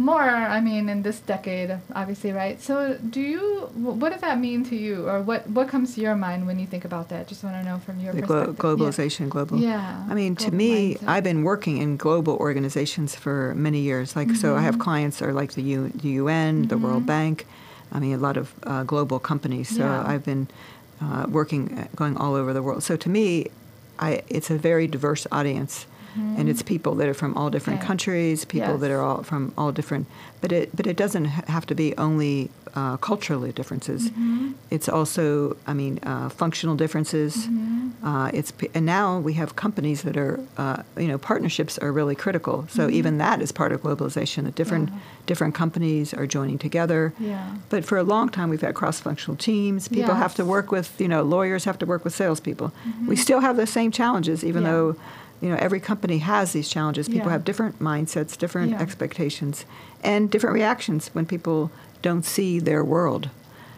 More, 0.00 0.22
I 0.22 0.60
mean, 0.62 0.88
in 0.88 1.02
this 1.02 1.20
decade, 1.20 1.76
obviously, 1.94 2.32
right? 2.32 2.56
So, 2.58 2.96
do 3.10 3.20
you? 3.20 3.68
What 3.74 4.12
does 4.12 4.22
that 4.22 4.38
mean 4.40 4.64
to 4.70 4.74
you, 4.74 5.06
or 5.06 5.20
what 5.20 5.46
what 5.50 5.68
comes 5.68 5.94
to 5.96 6.00
your 6.00 6.16
mind 6.16 6.46
when 6.46 6.58
you 6.58 6.66
think 6.66 6.86
about 6.86 7.10
that? 7.10 7.28
Just 7.28 7.44
want 7.44 7.56
to 7.56 7.62
know 7.68 7.78
from 7.84 8.00
your 8.00 8.14
the 8.14 8.22
glo- 8.22 8.46
perspective. 8.46 8.64
Yeah. 8.64 8.86
globalization, 8.86 9.28
global. 9.28 9.58
Yeah. 9.58 10.06
I 10.08 10.14
mean, 10.14 10.36
to 10.36 10.50
me, 10.50 10.94
mindset. 10.94 11.06
I've 11.06 11.24
been 11.24 11.42
working 11.44 11.76
in 11.84 11.98
global 11.98 12.34
organizations 12.36 13.14
for 13.14 13.54
many 13.54 13.80
years. 13.80 14.16
Like, 14.16 14.30
so 14.36 14.56
I 14.56 14.62
have 14.62 14.76
Mhm. 14.76 14.80
clients 14.88 15.20
are 15.20 15.34
like 15.34 15.52
the, 15.52 15.62
U, 15.76 15.92
the 15.94 16.08
UN, 16.22 16.68
the 16.68 16.78
World 16.78 17.02
Mhm. 17.02 17.06
Bank. 17.16 17.46
I 17.92 17.98
mean, 18.00 18.14
a 18.14 18.22
lot 18.28 18.38
of 18.38 18.54
uh, 18.62 18.84
global 18.84 19.18
companies. 19.18 19.68
So 19.68 19.84
Yeah. 19.84 20.02
I've 20.10 20.24
been 20.24 20.48
uh, 21.02 21.26
working, 21.28 21.62
uh, 21.78 21.88
going 21.94 22.16
all 22.16 22.34
over 22.40 22.54
the 22.54 22.62
world. 22.62 22.82
So 22.82 22.96
to 22.96 23.08
me, 23.10 23.48
I, 23.98 24.22
it's 24.28 24.50
a 24.50 24.56
very 24.56 24.86
diverse 24.86 25.26
audience. 25.30 25.84
And 26.16 26.48
it's 26.48 26.62
people 26.62 26.94
that 26.96 27.08
are 27.08 27.14
from 27.14 27.36
all 27.36 27.50
different 27.50 27.80
countries, 27.80 28.44
people 28.44 28.78
that 28.78 28.90
are 28.90 29.00
all 29.00 29.22
from 29.22 29.52
all 29.56 29.70
different, 29.72 30.06
but 30.40 30.50
it 30.52 30.74
but 30.74 30.86
it 30.86 30.96
doesn't 30.96 31.26
have 31.26 31.66
to 31.66 31.74
be 31.74 31.96
only 31.98 32.50
uh, 32.74 32.96
culturally 32.98 33.50
differences. 33.52 34.10
Mhm. 34.10 34.52
It's 34.70 34.88
also, 34.88 35.56
I 35.66 35.72
mean, 35.74 35.98
uh, 36.04 36.28
functional 36.28 36.76
differences. 36.76 37.32
Mhm. 37.48 37.90
Uh, 38.02 38.30
it's 38.32 38.52
and 38.74 38.86
now 38.86 39.18
we 39.18 39.32
have 39.34 39.56
companies 39.56 40.02
that 40.02 40.16
are, 40.16 40.38
uh, 40.56 40.76
you 40.96 41.08
know, 41.08 41.18
partnerships 41.18 41.78
are 41.78 41.90
really 41.92 42.14
critical. 42.14 42.66
So 42.70 42.86
Mhm. 42.86 42.92
even 42.92 43.18
that 43.18 43.42
is 43.42 43.50
part 43.52 43.72
of 43.72 43.82
globalization. 43.82 44.44
That 44.44 44.54
different 44.54 44.88
Yeah. 44.90 44.96
different 45.26 45.54
companies 45.54 46.14
are 46.14 46.26
joining 46.26 46.58
together. 46.58 47.12
Yeah. 47.18 47.44
But 47.68 47.84
for 47.84 47.98
a 47.98 48.02
long 48.04 48.28
time, 48.30 48.50
we've 48.50 48.60
had 48.68 48.74
cross-functional 48.74 49.36
teams. 49.36 49.88
People 49.88 50.14
have 50.14 50.34
to 50.36 50.44
work 50.44 50.70
with, 50.72 50.88
you 51.00 51.08
know, 51.08 51.22
lawyers 51.22 51.64
have 51.64 51.78
to 51.78 51.86
work 51.86 52.02
with 52.04 52.14
salespeople. 52.14 52.72
We 53.06 53.14
Mhm. 53.16 53.18
still 53.18 53.40
have 53.40 53.56
the 53.56 53.66
same 53.66 53.90
challenges, 53.90 54.42
even 54.44 54.62
Yeah. 54.62 54.70
though, 54.72 54.96
you 55.40 55.48
know, 55.48 55.56
every 55.58 55.80
company 55.80 56.18
has 56.18 56.52
these 56.52 56.68
challenges. 56.68 57.08
People 57.08 57.26
Yeah. 57.28 57.32
have 57.32 57.44
different 57.44 57.78
mindsets, 57.80 58.36
different 58.36 58.72
Yeah. 58.72 58.80
expectations, 58.80 59.64
and 60.04 60.30
different 60.30 60.54
reactions 60.54 61.10
when 61.12 61.26
people 61.26 61.70
don't 62.02 62.24
see 62.24 62.58
their 62.58 62.84
world. 62.84 63.30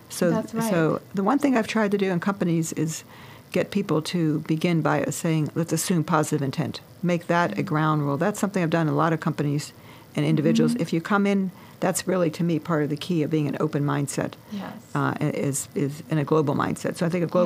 So, 0.08 0.30
right. 0.30 0.70
so 0.70 1.00
the 1.14 1.22
one 1.22 1.38
thing 1.38 1.56
I've 1.56 1.66
tried 1.66 1.90
to 1.92 1.98
do 1.98 2.10
in 2.10 2.20
companies 2.20 2.72
is 2.74 3.04
get 3.52 3.70
people 3.70 4.00
to 4.02 4.40
begin 4.40 4.80
by 4.82 5.04
saying, 5.10 5.50
let's 5.54 5.72
assume 5.72 6.04
positive 6.04 6.42
intent. 6.42 6.80
Make 7.02 7.26
that 7.28 7.58
a 7.58 7.62
ground 7.62 8.02
rule. 8.02 8.16
That's 8.16 8.40
something 8.40 8.62
I've 8.62 8.70
done 8.70 8.88
in 8.88 8.92
a 8.94 8.96
lot 8.96 9.12
of 9.12 9.20
companies 9.20 9.72
and 10.16 10.24
individuals. 10.26 10.74
Mhm. 10.74 10.80
If 10.80 10.92
you 10.92 11.00
come 11.00 11.26
in, 11.26 11.50
that's 11.80 12.06
really 12.06 12.30
to 12.30 12.44
me 12.44 12.58
part 12.58 12.82
of 12.84 12.90
the 12.90 12.96
key 12.96 13.22
of 13.22 13.30
being 13.30 13.48
an 13.48 13.56
open 13.58 13.84
mindset 13.84 14.32
Yes. 14.52 14.72
uh, 14.94 15.14
is 15.20 15.68
is 15.74 16.02
in 16.10 16.18
a 16.18 16.24
global 16.24 16.54
mindset. 16.54 16.96
So 16.96 17.04
I 17.06 17.08
think 17.08 17.24
of 17.24 17.30
Yeah. 17.34 17.40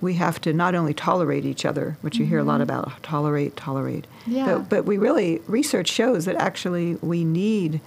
We 0.00 0.14
have 0.14 0.40
to 0.42 0.52
not 0.52 0.74
only 0.74 0.92
tolerate 0.94 1.44
each 1.44 1.64
other, 1.64 1.96
which 2.02 2.16
you 2.18 2.26
hear 2.26 2.38
a 2.38 2.44
lot 2.44 2.60
Mhm. 2.60 2.64
about, 2.64 3.02
tolerate, 3.02 3.56
tolerate, 3.56 4.06
Yeah. 4.26 4.46
but 4.46 4.68
but 4.68 4.84
we 4.86 4.98
really 4.98 5.40
research 5.48 5.88
shows 5.88 6.24
that 6.26 6.36
actually 6.36 6.96
we 7.02 7.24
need 7.24 7.80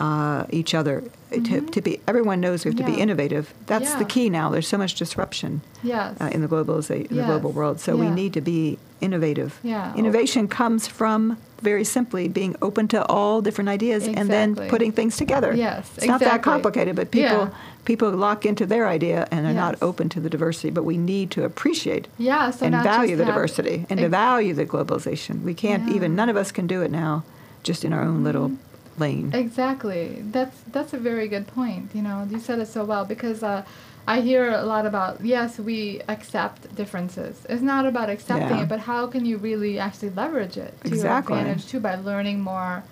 uh, 0.00 0.44
each 0.50 0.74
other 0.74 1.02
to, 1.30 1.38
Mhm. 1.40 1.70
to 1.72 1.80
be. 1.80 2.00
Everyone 2.06 2.40
knows 2.40 2.64
we 2.64 2.70
have 2.70 2.78
to 2.78 2.84
be 2.84 3.00
innovative. 3.00 3.52
That's 3.66 3.94
the 3.94 4.04
key 4.04 4.30
now. 4.30 4.50
There's 4.50 4.68
so 4.68 4.78
much 4.78 4.94
disruption 4.94 5.60
yes. 5.82 6.14
uh, 6.20 6.30
in 6.32 6.40
the 6.42 6.48
globalization, 6.48 7.10
in 7.10 7.16
the 7.16 7.24
global 7.24 7.50
world. 7.52 7.80
So 7.80 7.96
we 7.96 8.08
need 8.10 8.32
to 8.34 8.40
be 8.40 8.78
innovative. 9.00 9.58
Yeah. 9.62 9.94
Innovation 9.94 10.48
comes 10.48 10.86
from 10.86 11.36
very 11.62 11.84
simply 11.84 12.28
being 12.28 12.54
open 12.62 12.86
to 12.88 13.04
all 13.06 13.40
different 13.42 13.68
ideas 13.68 14.06
and 14.06 14.30
then 14.30 14.54
putting 14.54 14.92
things 14.92 15.16
together. 15.16 15.54
Yes, 15.54 15.90
It's 15.96 16.06
not 16.06 16.20
that 16.20 16.42
complicated, 16.42 16.94
but 16.96 17.10
people 17.10 17.48
Yeah. 17.48 17.48
people 17.84 18.10
lock 18.10 18.44
into 18.44 18.66
their 18.66 18.86
idea 18.88 19.26
and 19.30 19.46
are 19.46 19.52
not 19.54 19.76
open 19.80 20.08
to 20.10 20.20
the 20.20 20.28
diversity. 20.28 20.70
But 20.70 20.84
we 20.84 20.96
need 20.98 21.30
to 21.32 21.44
appreciate 21.44 22.08
Yeah. 22.18 22.50
So 22.50 22.66
and 22.66 22.74
value 22.82 23.16
the 23.16 23.24
diversity 23.24 23.86
and 23.88 23.98
to 24.00 24.08
value 24.08 24.54
the 24.54 24.66
globalization. 24.66 25.42
We 25.42 25.54
can't 25.54 25.88
Yeah. 25.88 25.94
even 25.96 26.14
none 26.14 26.28
of 26.28 26.36
us 26.36 26.50
can 26.52 26.66
do 26.66 26.82
it 26.82 26.90
now, 26.90 27.22
just 27.62 27.84
in 27.84 27.92
our 27.92 28.02
own 28.02 28.22
little 28.24 28.48
Mm-hmm. 28.50 28.65
Lane. 28.98 29.30
Exactly. 29.34 30.22
That's 30.30 30.60
that's 30.72 30.92
a 30.92 30.98
very 30.98 31.28
good 31.28 31.46
point. 31.46 31.90
You 31.94 32.02
know, 32.02 32.26
you 32.30 32.38
said 32.38 32.58
it 32.58 32.68
so 32.68 32.84
well 32.84 33.04
because 33.04 33.42
uh, 33.42 33.64
I 34.06 34.20
hear 34.20 34.50
a 34.52 34.62
lot 34.62 34.86
about 34.86 35.24
yes, 35.24 35.58
we 35.58 36.00
accept 36.08 36.74
differences. 36.74 37.44
It's 37.48 37.62
not 37.62 37.86
about 37.86 38.08
accepting 38.10 38.58
Yeah. 38.58 38.62
it, 38.64 38.68
but 38.68 38.80
how 38.80 39.06
can 39.06 39.24
you 39.24 39.36
really 39.38 39.78
actually 39.78 40.10
leverage 40.10 40.56
it 40.56 40.72
to 40.82 40.88
Exactly. 40.88 41.36
your 41.36 41.46
advantage 41.46 41.66
too 41.66 41.80
by 41.80 41.96
learning 41.96 42.40
more. 42.40 42.84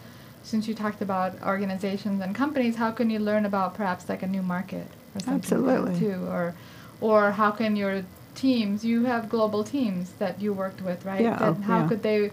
Since 0.42 0.68
you 0.68 0.74
talked 0.74 1.00
about 1.00 1.32
organizations 1.42 2.20
and 2.20 2.34
companies, 2.34 2.76
how 2.76 2.90
can 2.90 3.08
you 3.08 3.18
learn 3.18 3.46
about 3.46 3.74
perhaps 3.74 4.10
like 4.10 4.22
a 4.22 4.26
new 4.26 4.42
market 4.42 4.86
or 5.14 5.20
something 5.20 5.64
like 5.64 5.76
Absolutely. 5.78 5.98
too, 5.98 6.26
or 6.26 6.54
or 7.00 7.30
how 7.32 7.50
can 7.50 7.76
your 7.76 8.04
teams? 8.34 8.84
You 8.84 9.04
have 9.04 9.30
global 9.30 9.64
teams 9.64 10.10
that 10.18 10.42
you 10.42 10.52
worked 10.52 10.82
with, 10.82 11.04
right? 11.06 11.22
Yeah, 11.22 11.38
That 11.38 11.62
how 11.62 11.78
yeah. 11.80 11.88
could 11.88 12.02
they, 12.02 12.30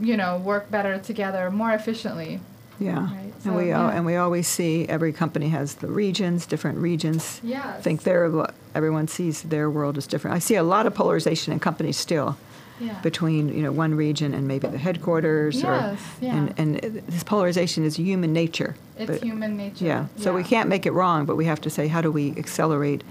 you 0.00 0.16
know, 0.16 0.38
work 0.38 0.70
better 0.70 0.98
together, 0.98 1.50
more 1.50 1.72
efficiently? 1.72 2.38
Yeah, 2.80 3.06
Right, 3.10 3.18
and 3.24 3.42
so, 3.42 3.52
we 3.56 3.72
al- 3.72 3.88
yeah. 3.90 3.96
and 3.96 4.06
we 4.06 4.16
always 4.16 4.46
see 4.46 4.86
every 4.88 5.12
company 5.12 5.48
has 5.48 5.74
the 5.76 5.88
regions, 5.88 6.46
different 6.46 6.78
regions. 6.78 7.40
Yes. 7.42 7.82
think 7.82 8.02
their 8.04 8.30
everyone 8.74 9.08
sees 9.08 9.42
their 9.42 9.68
world 9.70 9.98
as 9.98 10.06
different. 10.06 10.36
I 10.36 10.38
see 10.38 10.54
a 10.54 10.62
lot 10.62 10.86
of 10.86 10.94
polarization 10.94 11.52
in 11.52 11.58
companies 11.60 11.96
still 11.96 12.36
Yeah. 12.80 12.94
between 13.02 13.48
you 13.48 13.62
know 13.62 13.72
one 13.72 13.94
region 13.96 14.32
and 14.34 14.46
maybe 14.46 14.68
the 14.68 14.78
headquarters 14.78 15.56
Yes, 15.56 15.64
or 15.66 16.24
yeah. 16.24 16.36
and 16.36 16.54
and 16.56 17.02
this 17.08 17.24
polarization 17.24 17.84
is 17.84 17.96
human 17.96 18.32
nature. 18.32 18.76
It's 18.96 19.10
But- 19.10 19.22
human 19.22 19.56
nature. 19.56 19.84
Yeah. 19.84 20.06
So 20.16 20.32
we 20.32 20.44
can't 20.44 20.68
make 20.68 20.86
it 20.86 20.92
wrong, 20.92 21.24
but 21.26 21.36
we 21.36 21.46
have 21.46 21.60
to 21.62 21.70
say 21.70 21.88
how 21.88 22.00
do 22.00 22.12
we 22.12 22.30
accelerate 22.36 23.02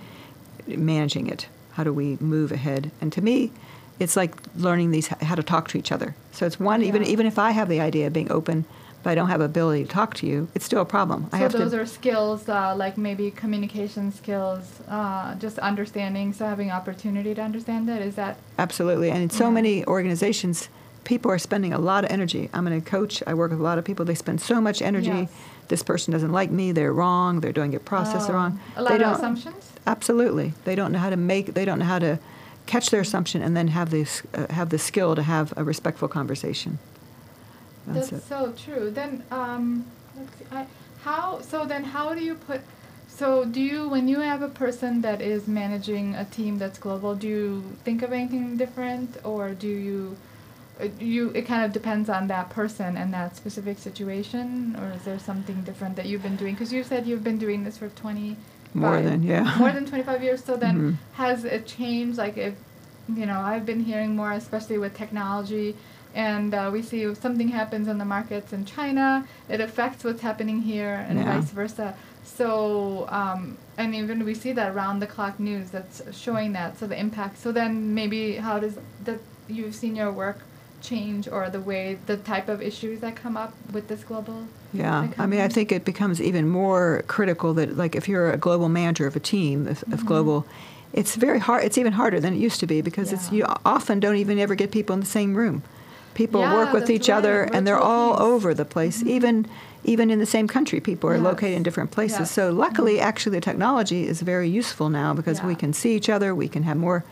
managing 0.68 1.28
it? 1.28 1.48
How 1.74 1.84
do 1.84 1.94
we 1.94 2.18
move 2.20 2.52
ahead? 2.52 2.92
And 3.02 3.12
to 3.14 3.22
me, 3.22 3.52
it's 4.00 4.16
like 4.16 4.34
learning 4.56 4.92
these 4.92 5.08
how 5.08 5.36
to 5.36 5.44
talk 5.44 5.68
to 5.70 5.78
each 5.78 5.92
other. 5.92 6.16
So 6.32 6.46
it's 6.46 6.60
one 6.60 6.82
even 6.84 7.02
Yeah. 7.04 7.10
even 7.14 7.26
if 7.26 7.38
I 7.38 7.52
have 7.52 7.68
the 7.70 7.82
idea 7.82 8.08
of 8.08 8.14
being 8.14 8.32
open, 8.32 8.66
but 9.08 9.12
I 9.12 9.16
don't 9.16 9.30
have 9.30 9.40
ability 9.40 9.86
to 9.86 9.90
talk 9.90 10.16
to 10.16 10.28
you, 10.28 10.50
it's 10.54 10.66
still 10.66 10.82
a 10.82 10.86
problem. 10.86 11.28
I 11.32 11.38
So 11.38 11.44
have 11.44 11.54
those 11.54 11.72
to 11.72 11.80
are 11.80 11.86
skills 11.86 12.50
uh, 12.50 12.76
like 12.76 12.98
maybe 12.98 13.32
communication 13.32 14.12
skills, 14.12 14.82
uh, 14.90 15.36
just 15.36 15.58
understanding. 15.60 16.34
So 16.34 16.46
having 16.46 16.72
opportunity 16.72 17.34
to 17.34 17.42
understand 17.42 17.90
it 17.90 18.02
is 18.02 18.16
that. 18.16 18.36
Absolutely. 18.60 19.10
And 19.10 19.24
in 19.24 19.30
so 19.30 19.46
Yeah. 19.46 19.52
many 19.52 19.86
organizations, 19.86 20.68
people 21.06 21.32
are 21.32 21.40
spending 21.40 21.72
a 21.72 21.80
lot 21.80 22.04
of 22.04 22.12
energy. 22.12 22.50
I'm 22.54 22.68
a 22.68 22.82
coach. 22.82 23.24
I 23.26 23.34
work 23.34 23.52
with 23.52 23.62
a 23.62 23.64
lot 23.64 23.78
of 23.78 23.86
people. 23.86 24.04
They 24.04 24.14
spend 24.14 24.42
so 24.42 24.60
much 24.60 24.82
energy. 24.82 25.08
Yes. 25.08 25.30
This 25.70 25.84
person 25.84 26.12
doesn't 26.12 26.34
like 26.34 26.52
me. 26.52 26.74
They're 26.74 26.92
wrong. 26.92 27.40
They're 27.40 27.54
doing 27.62 27.72
it 27.72 27.86
process 27.86 28.28
um, 28.28 28.36
wrong. 28.36 28.60
A 28.76 28.82
lot 28.82 28.90
they 28.90 29.06
of 29.06 29.16
assumptions. 29.16 29.72
Absolutely. 29.86 30.52
They 30.66 30.76
don't 30.76 30.92
know 30.92 31.00
how 31.00 31.12
to 31.12 31.22
make. 31.34 31.54
They 31.54 31.64
don't 31.64 31.80
know 31.80 31.92
how 31.96 32.00
to 32.00 32.20
catch 32.66 32.90
their 32.90 33.04
assumption 33.08 33.42
and 33.42 33.56
then 33.56 33.70
have 33.70 33.90
this 33.90 34.24
uh, 34.34 34.52
have 34.60 34.68
the 34.70 34.78
skill 34.78 35.16
to 35.16 35.24
have 35.24 35.54
a 35.56 35.64
respectful 35.64 36.10
conversation. 36.10 36.78
That's, 37.88 38.10
That's 38.10 38.26
so 38.26 38.54
true. 38.58 38.92
Then, 38.92 39.24
um, 39.32 39.86
let's 40.18 40.38
see, 40.38 40.46
I, 40.52 40.66
how? 41.04 41.42
So 41.42 41.66
then, 41.66 41.84
how 41.84 42.14
do 42.14 42.22
you 42.24 42.36
put? 42.36 42.62
So 43.08 43.46
do 43.46 43.62
you, 43.62 43.88
when 43.90 44.08
you 44.08 44.20
have 44.20 44.42
a 44.42 44.50
person 44.50 45.02
that 45.02 45.22
is 45.22 45.48
managing 45.48 46.14
a 46.16 46.26
team 46.26 46.60
that's 46.60 46.78
global, 46.78 47.16
do 47.16 47.28
you 47.28 47.64
think 47.84 48.02
of 48.04 48.12
anything 48.14 48.58
different, 48.58 49.18
or 49.24 49.52
do 49.52 49.68
you? 49.68 50.18
uh, 50.80 50.88
You 51.00 51.30
it 51.32 51.44
kind 51.48 51.64
of 51.66 51.72
depends 51.74 52.10
on 52.10 52.28
that 52.28 52.50
person 52.50 52.98
and 52.98 53.14
that 53.14 53.36
specific 53.36 53.80
situation, 53.80 54.76
or 54.80 54.92
is 54.96 55.04
there 55.04 55.18
something 55.20 55.62
different 55.62 55.96
that 55.96 56.06
you've 56.08 56.24
been 56.24 56.36
doing? 56.36 56.54
Because 56.54 56.72
you 56.74 56.84
said 56.84 57.08
you've 57.08 57.24
been 57.24 57.38
doing 57.40 57.64
this 57.64 57.78
for 57.78 57.90
twenty. 57.90 58.36
More 58.74 59.02
than 59.02 59.24
yeah. 59.24 59.56
more 59.60 59.72
than 59.72 59.86
25 59.88 60.22
years 60.22 60.44
so 60.44 60.56
then 60.58 60.76
Mhm. 60.78 60.96
has 61.14 61.46
it 61.46 61.66
changed 61.66 62.18
like 62.18 62.38
if 62.38 62.54
you 63.20 63.26
know 63.26 63.40
i've 63.40 63.66
been 63.66 63.80
hearing 63.80 64.16
more 64.16 64.34
especially 64.34 64.78
with 64.78 64.94
technology 64.94 65.74
and 66.18 66.54
uh, 66.54 66.70
we 66.74 66.82
see 66.82 67.04
if 67.04 67.22
something 67.22 67.50
happens 67.50 67.88
in 67.88 67.98
the 68.04 68.10
markets 68.18 68.52
in 68.52 68.66
china 68.66 69.08
it 69.48 69.60
affects 69.62 70.04
what's 70.04 70.22
happening 70.30 70.60
here 70.74 71.06
and 71.08 71.20
Yeah. 71.20 71.34
vice 71.40 71.52
versa 71.52 71.88
so 72.38 73.08
um, 73.20 73.58
and 73.78 73.96
even 73.96 74.26
we 74.26 74.34
see 74.34 74.52
that 74.60 74.70
round 74.82 75.02
the 75.02 75.08
clock 75.16 75.40
news 75.40 75.70
that's 75.76 76.02
showing 76.24 76.50
that 76.54 76.78
so 76.80 76.84
the 76.88 77.00
impact 77.00 77.38
so 77.44 77.52
then 77.52 77.94
maybe 78.00 78.22
how 78.48 78.56
does 78.60 78.76
that 79.06 79.20
you've 79.48 79.76
seen 79.76 79.96
your 79.96 80.12
work 80.12 80.40
change 80.82 81.28
or 81.28 81.50
the 81.50 81.62
way 81.72 81.98
the 82.06 82.18
type 82.18 82.48
of 82.50 82.62
issues 82.62 83.00
that 83.00 83.16
come 83.16 83.36
up 83.44 83.54
with 83.76 83.88
this 83.88 84.04
global 84.04 84.40
Yeah, 84.74 85.08
I 85.18 85.26
mean, 85.32 85.40
I 85.48 85.48
think 85.48 85.72
it 85.72 85.84
becomes 85.86 86.22
even 86.22 86.46
more 86.62 87.04
critical 87.08 87.50
that, 87.56 87.78
like, 87.84 87.96
if 87.96 88.08
you're 88.10 88.30
a 88.32 88.38
global 88.38 88.70
manager 88.70 89.08
of 89.08 89.16
a 89.16 89.20
team 89.34 89.58
of, 89.74 89.78
of 89.96 90.02
Mhm. 90.02 90.06
global, 90.12 90.38
it's 91.00 91.16
very 91.16 91.40
hard. 91.48 91.64
It's 91.68 91.78
even 91.82 91.94
harder 91.94 92.20
than 92.20 92.32
it 92.36 92.42
used 92.48 92.60
to 92.60 92.68
be 92.68 92.82
because 92.90 93.08
it's 93.16 93.32
you 93.32 93.44
often 93.66 94.00
don't 94.00 94.18
even 94.24 94.38
ever 94.46 94.56
get 94.56 94.70
people 94.72 94.94
in 94.94 95.00
the 95.08 95.14
same 95.20 95.32
room. 95.42 95.64
People 96.18 96.42
Yeah, 96.42 96.56
work 96.56 96.74
with 96.74 96.90
each 96.90 97.12
other, 97.12 97.44
right, 97.44 97.54
and 97.54 97.68
they're 97.68 97.78
all 97.78 98.20
over 98.20 98.56
the 98.56 98.66
place. 98.66 99.04
Mhm. 99.04 99.08
Even 99.08 99.46
even 99.86 100.10
in 100.10 100.18
the 100.20 100.26
same 100.26 100.48
country, 100.48 100.80
people 100.80 101.10
are 101.12 101.16
Yes. 101.16 101.24
located 101.24 101.54
in 101.58 101.64
different 101.64 101.92
places. 101.92 102.20
Yes. 102.22 102.32
So 102.32 102.52
luckily, 102.52 103.00
actually, 103.00 103.36
the 103.38 103.42
technology 103.50 104.08
is 104.08 104.22
very 104.22 104.50
useful 104.50 104.90
now 104.90 105.14
because 105.14 105.44
we 105.44 105.54
can 105.56 105.72
see 105.74 105.96
each 105.96 106.10
other. 106.10 106.34
We 106.34 106.48
can 106.50 106.64
have 106.64 106.76
more. 106.76 107.04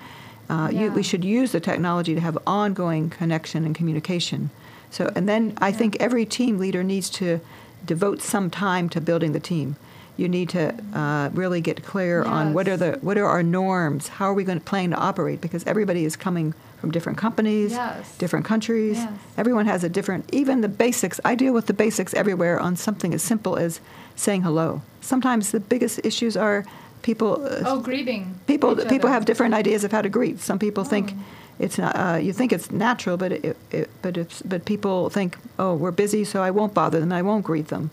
Uh, 0.50 0.70
you, 0.72 0.92
we 0.92 1.04
should 1.04 1.24
use 1.24 1.52
the 1.52 1.60
technology 1.60 2.16
to 2.16 2.22
have 2.22 2.38
ongoing 2.48 3.10
connection 3.12 3.64
and 3.64 3.76
communication. 3.76 4.50
So, 4.90 5.12
and 5.16 5.30
then 5.30 5.54
I 5.60 5.72
think 5.72 5.96
every 6.00 6.26
team 6.26 6.58
leader 6.58 6.84
needs 6.84 7.10
to 7.22 7.40
devote 7.86 8.22
some 8.24 8.50
time 8.50 8.90
to 8.90 9.00
building 9.00 9.32
the 9.34 9.40
team. 9.40 9.76
You 10.18 10.28
need 10.28 10.50
to 10.50 10.74
uh, 10.96 11.30
really 11.34 11.62
get 11.62 11.86
clear 11.86 12.24
on 12.24 12.54
what 12.54 12.68
are 12.68 12.78
the 12.78 12.98
what 13.02 13.18
are 13.20 13.28
our 13.28 13.44
norms. 13.44 14.08
How 14.18 14.26
are 14.32 14.34
we 14.34 14.44
going 14.44 14.60
to 14.60 14.66
plan 14.66 14.90
to 14.90 14.98
operate? 14.98 15.40
Because 15.42 15.64
everybody 15.68 16.04
is 16.06 16.16
coming 16.16 16.56
from 16.80 16.92
different 16.92 17.18
companies, 17.18 17.72
Yes. 17.72 18.18
different 18.18 18.46
countries. 18.46 18.98
Yes. 18.98 19.12
Everyone 19.38 19.66
has 19.66 19.84
a 19.84 19.90
different. 19.90 20.26
Even 20.34 20.62
the 20.62 20.68
basics. 20.70 21.20
I 21.26 21.36
deal 21.36 21.54
with 21.54 21.66
the 21.68 21.74
basics 21.74 22.14
everywhere 22.14 22.60
on 22.60 22.76
something 22.76 23.14
as 23.14 23.22
simple 23.24 23.56
as 23.58 23.80
saying 24.16 24.44
hello. 24.44 24.82
Sometimes 25.02 25.52
the 25.52 25.60
biggest 25.60 26.00
issues 26.04 26.36
are 26.38 26.66
people. 27.02 27.44
Uh, 27.46 27.64
Oh, 27.66 27.80
greeting. 27.80 28.36
people 28.48 28.76
people 28.76 28.96
other. 29.08 29.10
have 29.10 29.26
different 29.26 29.54
ideas 29.54 29.84
of 29.84 29.92
how 29.92 30.02
to 30.02 30.10
greet. 30.10 30.40
Some 30.40 30.60
people 30.60 30.84
think 30.84 31.14
Oh. 31.16 31.22
it's 31.60 31.78
not. 31.78 31.96
Uh, 31.96 32.18
you 32.18 32.34
think 32.34 32.52
it's 32.52 32.70
natural, 32.72 33.18
but 33.18 33.32
it, 33.32 33.58
it, 33.72 33.90
but 34.02 34.18
it's, 34.18 34.42
but 34.42 34.66
people 34.66 35.10
think, 35.10 35.38
oh, 35.58 35.74
we're 35.76 35.92
busy, 35.92 36.24
so 36.26 36.42
I 36.44 36.52
won't 36.52 36.74
bother 36.74 37.00
them. 37.00 37.12
I 37.12 37.22
won't 37.22 37.44
greet 37.46 37.68
them. 37.70 37.90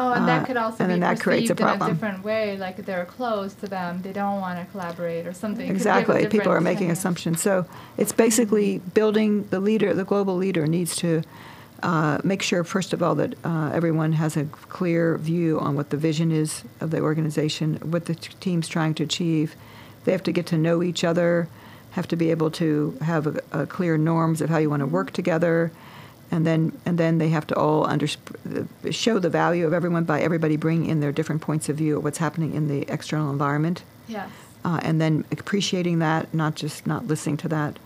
Oh, 0.00 0.12
and 0.12 0.28
that 0.28 0.42
Uh, 0.42 0.46
could 0.46 0.56
also 0.56 0.86
be 0.86 0.98
that 1.00 1.20
creates 1.20 1.50
a 1.50 1.54
perceived 1.56 1.82
in 1.82 1.82
a 1.82 1.90
different 1.92 2.24
way, 2.24 2.56
like 2.56 2.76
they're 2.86 3.04
closed 3.04 3.58
to 3.62 3.66
them, 3.66 4.00
they 4.02 4.12
don't 4.12 4.40
want 4.40 4.56
to 4.60 4.64
collaborate 4.70 5.26
or 5.26 5.32
something. 5.32 5.66
It 5.66 5.72
could 5.72 5.78
give 5.78 5.86
a 5.86 5.98
Exactly. 5.98 6.26
People 6.28 6.52
are 6.52 6.60
making 6.60 6.90
assumptions. 6.90 7.42
So 7.42 7.66
it's 7.96 8.12
basically 8.12 8.78
building 8.94 9.48
the 9.50 9.58
leader. 9.58 9.92
The 9.94 10.04
global 10.04 10.36
leader 10.36 10.66
needs 10.66 10.94
to 10.96 11.22
uh, 11.82 12.18
make 12.22 12.42
sure, 12.42 12.62
first 12.64 12.92
of 12.92 13.02
all, 13.02 13.14
that 13.16 13.34
uh, 13.44 13.70
everyone 13.74 14.12
has 14.12 14.36
a 14.36 14.44
clear 14.68 15.16
view 15.18 15.58
on 15.60 15.74
what 15.76 15.90
the 15.90 15.96
vision 15.96 16.30
is 16.32 16.62
of 16.80 16.90
the 16.90 17.00
organization, 17.00 17.76
what 17.84 18.04
the 18.06 18.14
t- 18.14 18.32
team's 18.40 18.68
trying 18.68 18.94
to 18.94 19.04
achieve. 19.04 19.54
They 20.04 20.12
have 20.12 20.24
to 20.24 20.32
get 20.32 20.46
to 20.46 20.58
know 20.58 20.82
each 20.82 21.02
other, 21.04 21.48
have 21.92 22.08
to 22.08 22.16
be 22.16 22.30
able 22.30 22.50
to 22.52 22.96
have 23.02 23.26
a, 23.26 23.40
a 23.52 23.66
clear 23.66 23.96
norms 23.96 24.40
of 24.40 24.50
how 24.50 24.58
you 24.58 24.70
want 24.70 24.80
to 24.80 24.86
work 24.86 25.12
together, 25.12 25.70
and 26.30 26.46
then 26.46 26.72
and 26.86 26.98
then 26.98 27.18
they 27.18 27.28
have 27.30 27.46
to 27.48 27.54
all 27.56 27.86
under, 27.86 28.06
show 28.90 29.18
the 29.18 29.30
value 29.30 29.66
of 29.66 29.72
everyone 29.72 30.04
by 30.04 30.20
everybody 30.20 30.56
bringing 30.56 30.88
in 30.90 31.00
their 31.00 31.12
different 31.12 31.40
points 31.42 31.68
of 31.68 31.76
view 31.76 31.96
of 31.98 32.04
what's 32.04 32.18
happening 32.18 32.54
in 32.54 32.68
the 32.68 32.82
external 32.92 33.30
environment 33.30 33.82
Yes. 34.06 34.28
uh, 34.64 34.80
and 34.82 35.00
then 35.00 35.24
appreciating 35.32 35.98
that, 36.00 36.32
not 36.32 36.54
just 36.54 36.86
not 36.86 37.06
listening 37.06 37.36
to 37.38 37.48
that. 37.48 37.78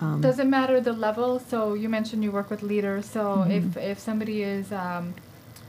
Um, 0.00 0.20
Does 0.20 0.38
it 0.38 0.46
matter 0.46 0.80
the 0.80 0.92
level? 0.92 1.40
So 1.40 1.74
you 1.74 1.88
mentioned 1.88 2.22
you 2.22 2.30
work 2.30 2.50
with 2.50 2.62
leaders. 2.62 3.04
So 3.06 3.20
Mm-hmm. 3.38 3.50
if 3.50 3.76
if 3.76 3.98
somebody 3.98 4.42
is, 4.42 4.70
um, 4.72 5.14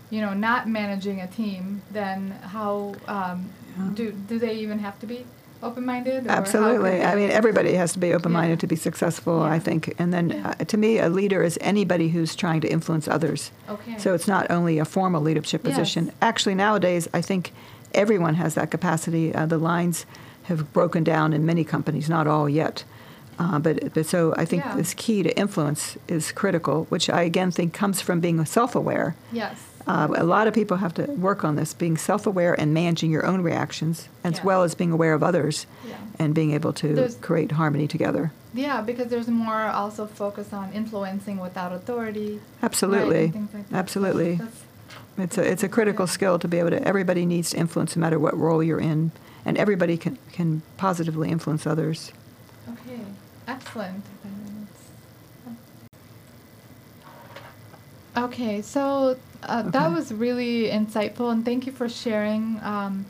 you 0.10 0.22
know, 0.22 0.34
not 0.34 0.68
managing 0.68 1.20
a 1.22 1.28
team, 1.28 1.82
then 1.92 2.32
how 2.56 2.96
um, 3.08 3.50
do 3.96 4.12
do 4.12 4.38
they 4.40 4.56
even 4.56 4.80
have 4.80 5.00
to 5.00 5.08
be 5.08 5.26
open-minded? 5.62 6.25
or 6.28 6.30
Absolutely. 6.30 7.01
I 7.04 7.16
mean, 7.16 7.30
everybody 7.32 7.74
has 7.74 7.94
to 7.94 8.00
be 8.00 8.13
open-minded 8.13 8.51
Yeah. 8.58 8.62
to 8.62 8.68
be 8.68 8.75
successful. 8.75 9.42
I 9.42 9.60
think, 9.60 9.94
and 10.00 10.13
then 10.13 10.30
Yeah. 10.30 10.56
uh, 10.60 10.63
to 10.66 10.78
me, 10.78 11.00
a 11.00 11.10
leader 11.10 11.44
is 11.44 11.58
anybody 11.62 12.10
who's 12.10 12.36
trying 12.36 12.62
to 12.62 12.68
influence 12.72 13.08
others. 13.08 13.51
Okay. 13.70 13.98
So 13.98 14.13
it's 14.13 14.28
not 14.28 14.50
only 14.50 14.80
a 14.80 14.86
formal 14.86 15.22
leadership 15.22 15.62
Yes. 15.63 15.75
position. 15.78 16.12
Actually, 16.22 16.56
nowadays, 16.56 17.08
I 17.13 17.22
think 17.22 17.51
everyone 17.94 18.36
has 18.36 18.56
that 18.56 18.72
capacity. 18.72 19.34
Uh, 19.34 19.46
the 19.46 19.58
lines 19.58 20.06
have 20.44 20.72
broken 20.74 21.04
down 21.04 21.34
in 21.34 21.46
many 21.46 21.63
companies, 21.63 22.10
not 22.10 22.28
all 22.28 22.48
yet. 22.50 22.84
Uh, 23.38 23.58
but, 23.58 23.94
but 23.94 24.06
so 24.06 24.34
I 24.38 24.44
think 24.46 24.66
Yeah. 24.66 24.75
this 24.75 24.94
key 24.94 25.24
to 25.24 25.38
influence 25.39 25.98
is 26.10 26.32
critical, 26.34 26.86
which 26.89 27.10
I 27.10 27.22
again 27.22 27.51
think 27.51 27.72
comes 27.74 28.01
from 28.01 28.20
being 28.20 28.44
self-aware. 28.46 29.16
yes. 29.32 29.56
Uh, 29.89 30.08
a 30.17 30.24
lot 30.24 30.48
of 30.48 30.53
people 30.53 30.77
have 30.77 30.93
to 30.93 31.03
work 31.13 31.43
on 31.43 31.55
this, 31.55 31.74
being 31.74 31.98
self-aware 31.98 32.53
and 32.62 32.75
managing 32.75 33.10
your 33.10 33.25
own 33.25 33.41
reactions, 33.41 34.08
as 34.24 34.34
Yes. 34.36 34.43
well 34.43 34.62
as 34.62 34.75
being 34.75 34.91
aware 34.91 35.15
of 35.15 35.24
others, 35.24 35.65
Yeah. 35.88 35.96
and 36.19 36.36
being 36.36 36.51
able 36.51 36.74
to 36.74 36.93
There's- 36.93 37.15
create 37.19 37.53
harmony 37.53 37.88
together. 37.88 38.31
Yeah, 38.53 38.81
because 38.81 39.08
there's 39.08 39.27
more 39.27 39.63
also 39.81 40.05
focus 40.05 40.53
on 40.53 40.72
influencing 40.74 41.39
without 41.39 41.72
authority. 41.74 42.39
Absolutely, 42.62 43.29
things 43.29 43.50
like. 43.51 43.65
Absolutely. 43.74 44.36
that's- 44.36 44.63
It's 45.17 45.38
a 45.38 45.51
it's 45.51 45.63
a 45.63 45.67
critical 45.69 46.05
skill 46.08 46.38
to 46.39 46.48
be 46.48 46.60
able 46.60 46.69
to. 46.69 46.88
Everybody 46.88 47.25
needs 47.25 47.50
to 47.50 47.58
influence, 47.58 47.96
no 47.98 48.00
matter 48.01 48.17
what 48.19 48.38
role 48.38 48.62
you're 48.63 48.79
in, 48.79 49.12
and 49.43 49.58
everybody 49.58 49.98
can 49.98 50.17
can 50.31 50.62
positively 50.77 51.29
influence 51.29 51.65
others. 51.67 52.12
Okay, 52.69 53.01
excellent. 53.48 54.03
Okay, 58.20 58.62
so 58.62 59.18
uh, 59.44 59.62
that 59.64 59.92
was 59.92 60.12
really 60.12 60.68
insightful, 60.70 61.32
and 61.32 61.46
thank 61.46 61.66
you 61.66 61.72
for 61.72 61.88
sharing 61.88 62.60
um, 62.62 63.05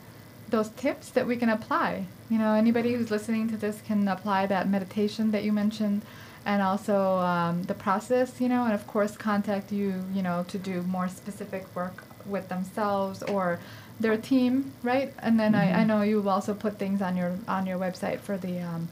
those 0.48 0.68
tips 0.70 1.10
that 1.10 1.26
we 1.26 1.36
can 1.36 1.48
apply. 1.48 2.04
You 2.28 2.38
know, 2.38 2.54
anybody 2.54 2.94
who's 2.94 3.10
listening 3.10 3.48
to 3.48 3.56
this 3.56 3.80
can 3.84 4.06
apply 4.06 4.46
that 4.46 4.68
meditation 4.68 5.32
that 5.32 5.42
you 5.42 5.52
mentioned, 5.52 6.02
and 6.46 6.62
also 6.62 7.16
um, 7.18 7.64
the 7.64 7.74
process. 7.74 8.40
You 8.40 8.48
know, 8.48 8.64
and 8.64 8.72
of 8.72 8.86
course, 8.86 9.16
contact 9.16 9.72
you. 9.72 10.04
You 10.14 10.22
know, 10.22 10.44
to 10.46 10.58
do 10.58 10.82
more 10.82 11.08
specific 11.08 11.64
work 11.74 12.04
with 12.24 12.48
themselves 12.48 13.22
or 13.24 13.58
their 13.98 14.16
team, 14.16 14.72
right? 14.84 15.12
And 15.18 15.40
then 15.40 15.54
I, 15.56 15.80
I 15.80 15.84
Mhm. 15.84 15.86
know 15.88 16.02
you've 16.02 16.28
also 16.28 16.54
put 16.54 16.78
things 16.78 17.02
on 17.02 17.16
your 17.16 17.32
on 17.48 17.66
your 17.66 17.78
website 17.78 18.20
for 18.20 18.36
the 18.38 18.60
um, 18.60 18.88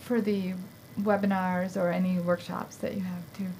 for 0.00 0.22
the 0.22 0.54
webinars 1.02 1.76
or 1.76 1.90
any 1.92 2.18
workshops 2.18 2.76
that 2.76 2.94
you 2.94 3.02
have 3.02 3.22
too. 3.36 3.50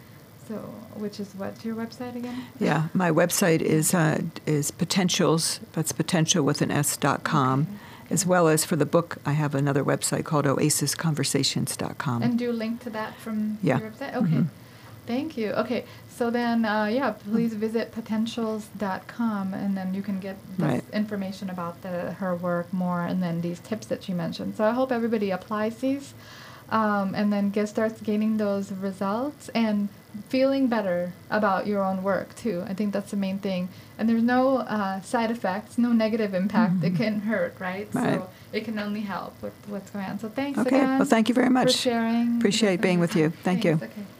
So, 0.48 0.54
which 0.96 1.20
is 1.20 1.34
what's 1.36 1.62
your 1.64 1.76
website 1.76 2.16
again? 2.16 2.42
Yeah, 2.58 2.88
my 2.94 3.10
website 3.10 3.60
is 3.60 3.92
uh, 3.94 4.22
is 4.46 4.70
potentials. 4.70 5.60
That's 5.72 5.92
potential 5.92 6.42
with 6.42 6.62
an 6.62 6.70
s 6.70 6.96
dot 6.96 7.22
com, 7.22 7.60
Okay. 8.06 8.14
as 8.14 8.24
well 8.26 8.48
as 8.48 8.64
for 8.64 8.76
the 8.76 8.86
book. 8.86 9.18
I 9.26 9.32
have 9.32 9.54
another 9.54 9.84
website 9.84 10.24
called 10.24 10.46
oasisconversations.com. 10.46 12.22
And 12.22 12.38
do 12.38 12.44
you 12.44 12.52
link 12.52 12.80
to 12.84 12.90
that 12.90 13.16
from 13.18 13.58
Yeah. 13.62 13.78
your 13.78 13.90
website? 13.90 14.14
Okay. 14.14 14.36
Mhm. 14.36 14.46
Thank 15.06 15.36
you. 15.38 15.52
Okay. 15.52 15.84
So 16.18 16.30
then, 16.30 16.64
uh, 16.64 16.86
yeah, 16.86 17.10
please 17.12 17.54
visit 17.54 17.92
potentials.com 17.92 19.54
and 19.54 19.76
then 19.76 19.94
you 19.94 20.02
can 20.02 20.18
get 20.18 20.36
this 20.56 20.66
Right. 20.66 20.84
information 20.92 21.48
about 21.48 21.80
the, 21.82 22.12
her 22.20 22.34
work 22.34 22.72
more 22.72 23.02
and 23.02 23.22
then 23.22 23.40
these 23.40 23.60
tips 23.60 23.86
that 23.86 24.02
she 24.02 24.12
mentioned. 24.12 24.56
So 24.56 24.64
I 24.64 24.72
hope 24.72 24.90
everybody 24.92 25.30
applies 25.30 25.76
these 25.76 26.12
um, 26.70 27.14
and 27.14 27.32
then 27.32 27.50
get 27.50 27.68
starts 27.68 28.00
gaining 28.00 28.36
those 28.36 28.72
results 28.72 29.48
and 29.54 29.88
feeling 30.28 30.66
better 30.66 31.12
about 31.30 31.66
your 31.66 31.84
own 31.84 32.02
work 32.02 32.34
too. 32.34 32.64
I 32.68 32.74
think 32.74 32.92
that's 32.92 33.10
the 33.10 33.16
main 33.16 33.38
thing. 33.38 33.68
And 33.98 34.08
there's 34.08 34.22
no 34.22 34.58
uh, 34.58 35.00
side 35.02 35.30
effects, 35.30 35.78
no 35.78 35.92
negative 35.92 36.34
impact. 36.34 36.82
It 36.82 36.94
Mhm. 36.94 36.96
can 36.96 37.20
hurt, 37.20 37.54
right? 37.58 37.88
Right. 37.92 38.14
So 38.20 38.30
it 38.52 38.64
can 38.64 38.78
only 38.78 39.00
help 39.02 39.34
with 39.42 39.52
what's 39.68 39.90
going 39.90 40.06
on. 40.06 40.18
So 40.18 40.28
thanks 40.28 40.58
Okay, 40.58 40.68
again. 40.76 40.98
well, 40.98 41.08
thank 41.08 41.28
you 41.28 41.34
very 41.34 41.50
much 41.50 41.72
For 41.72 41.78
sharing. 41.78 42.38
Appreciate 42.38 42.80
being 42.80 43.00
with 43.00 43.14
you. 43.16 43.30
Thank 43.44 43.64
you. 43.64 43.74
Okay. 43.74 44.17